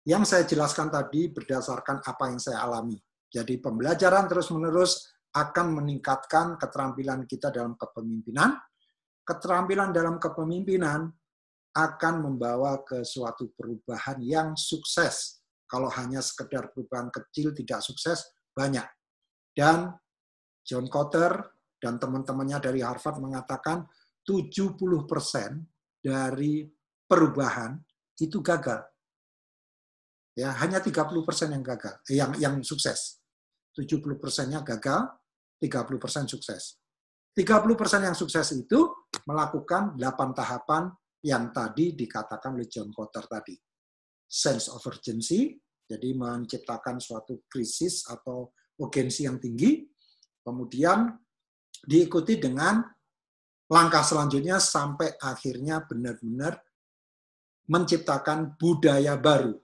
yang 0.07 0.23
saya 0.23 0.47
jelaskan 0.47 0.87
tadi 0.87 1.27
berdasarkan 1.35 2.07
apa 2.07 2.31
yang 2.31 2.39
saya 2.39 2.63
alami. 2.63 2.95
Jadi 3.27 3.59
pembelajaran 3.59 4.31
terus-menerus 4.31 5.16
akan 5.37 5.67
meningkatkan 5.77 6.57
keterampilan 6.57 7.29
kita 7.29 7.53
dalam 7.53 7.77
kepemimpinan. 7.77 8.57
Keterampilan 9.21 9.93
dalam 9.93 10.17
kepemimpinan 10.17 11.13
akan 11.77 12.15
membawa 12.25 12.81
ke 12.81 13.05
suatu 13.05 13.53
perubahan 13.53 14.17
yang 14.25 14.57
sukses. 14.57 15.45
Kalau 15.69 15.93
hanya 15.93 16.25
sekedar 16.25 16.73
perubahan 16.73 17.13
kecil 17.13 17.53
tidak 17.53 17.85
sukses, 17.85 18.33
banyak. 18.57 18.87
Dan 19.53 19.93
John 20.65 20.89
Kotter 20.89 21.37
dan 21.77 22.01
teman-temannya 22.01 22.57
dari 22.65 22.81
Harvard 22.81 23.21
mengatakan 23.21 23.85
70% 24.25 24.81
dari 26.01 26.65
perubahan 27.05 27.77
itu 28.17 28.41
gagal. 28.41 28.81
Ya, 30.37 30.53
hanya 30.65 30.81
30% 30.81 31.53
yang 31.53 31.65
gagal, 31.65 31.95
eh, 32.09 32.17
yang 32.21 32.33
yang 32.41 32.55
sukses. 32.65 33.21
70%-nya 33.77 34.65
gagal, 34.65 35.05
30% 35.61 36.29
sukses. 36.29 36.77
30% 37.37 38.09
yang 38.09 38.17
sukses 38.17 38.49
itu 38.57 38.93
melakukan 39.29 39.97
8 39.97 40.33
tahapan 40.33 40.89
yang 41.21 41.53
tadi 41.53 41.93
dikatakan 41.93 42.57
oleh 42.57 42.69
John 42.69 42.89
Kotter 42.89 43.29
tadi. 43.29 43.53
Sense 44.25 44.73
of 44.73 44.81
urgency, 44.89 45.53
jadi 45.85 46.17
menciptakan 46.17 46.97
suatu 46.99 47.45
krisis 47.47 48.09
atau 48.09 48.51
urgensi 48.81 49.29
yang 49.29 49.37
tinggi, 49.37 49.85
kemudian 50.41 51.13
diikuti 51.85 52.41
dengan 52.41 52.81
langkah 53.69 54.03
selanjutnya 54.03 54.63
sampai 54.63 55.19
akhirnya 55.19 55.83
benar-benar 55.85 56.57
menciptakan 57.67 58.55
budaya 58.55 59.19
baru. 59.19 59.59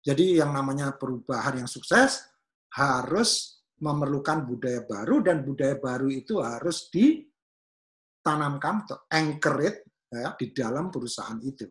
Jadi 0.00 0.40
yang 0.40 0.56
namanya 0.56 0.96
perubahan 0.96 1.60
yang 1.60 1.68
sukses 1.68 2.24
harus 2.72 3.59
memerlukan 3.80 4.44
budaya 4.44 4.84
baru 4.84 5.24
dan 5.24 5.40
budaya 5.40 5.80
baru 5.80 6.08
itu 6.12 6.40
harus 6.44 6.92
ditanamkan 6.92 8.84
atau 8.84 8.98
anchor 9.08 9.56
it 9.64 9.76
ya, 10.12 10.36
di 10.36 10.52
dalam 10.52 10.92
perusahaan 10.92 11.40
itu. 11.40 11.64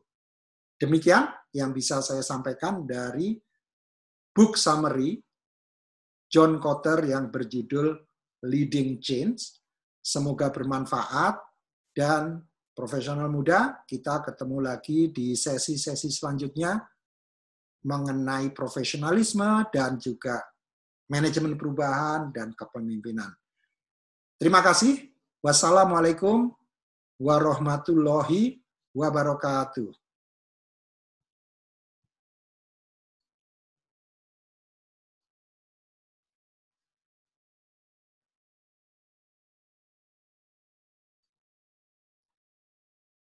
Demikian 0.80 1.28
yang 1.54 1.76
bisa 1.76 2.00
saya 2.02 2.24
sampaikan 2.24 2.88
dari 2.88 3.36
book 4.34 4.56
summary 4.56 5.20
John 6.30 6.62
Kotter 6.62 7.10
yang 7.10 7.34
berjudul 7.34 7.94
Leading 8.48 9.02
Change. 9.02 9.60
Semoga 10.00 10.48
bermanfaat 10.50 11.36
dan 11.92 12.40
profesional 12.72 13.28
muda, 13.28 13.84
kita 13.84 14.24
ketemu 14.24 14.58
lagi 14.64 15.12
di 15.12 15.36
sesi-sesi 15.36 16.08
selanjutnya 16.08 16.80
mengenai 17.84 18.56
profesionalisme 18.56 19.68
dan 19.68 20.00
juga 20.00 20.40
manajemen 21.10 21.58
perubahan 21.58 22.30
dan 22.30 22.54
kepemimpinan. 22.54 23.34
Terima 24.40 24.62
kasih. 24.64 25.10
Wassalamualaikum 25.44 26.54
warahmatullahi 27.20 28.62
wabarakatuh. 28.96 29.92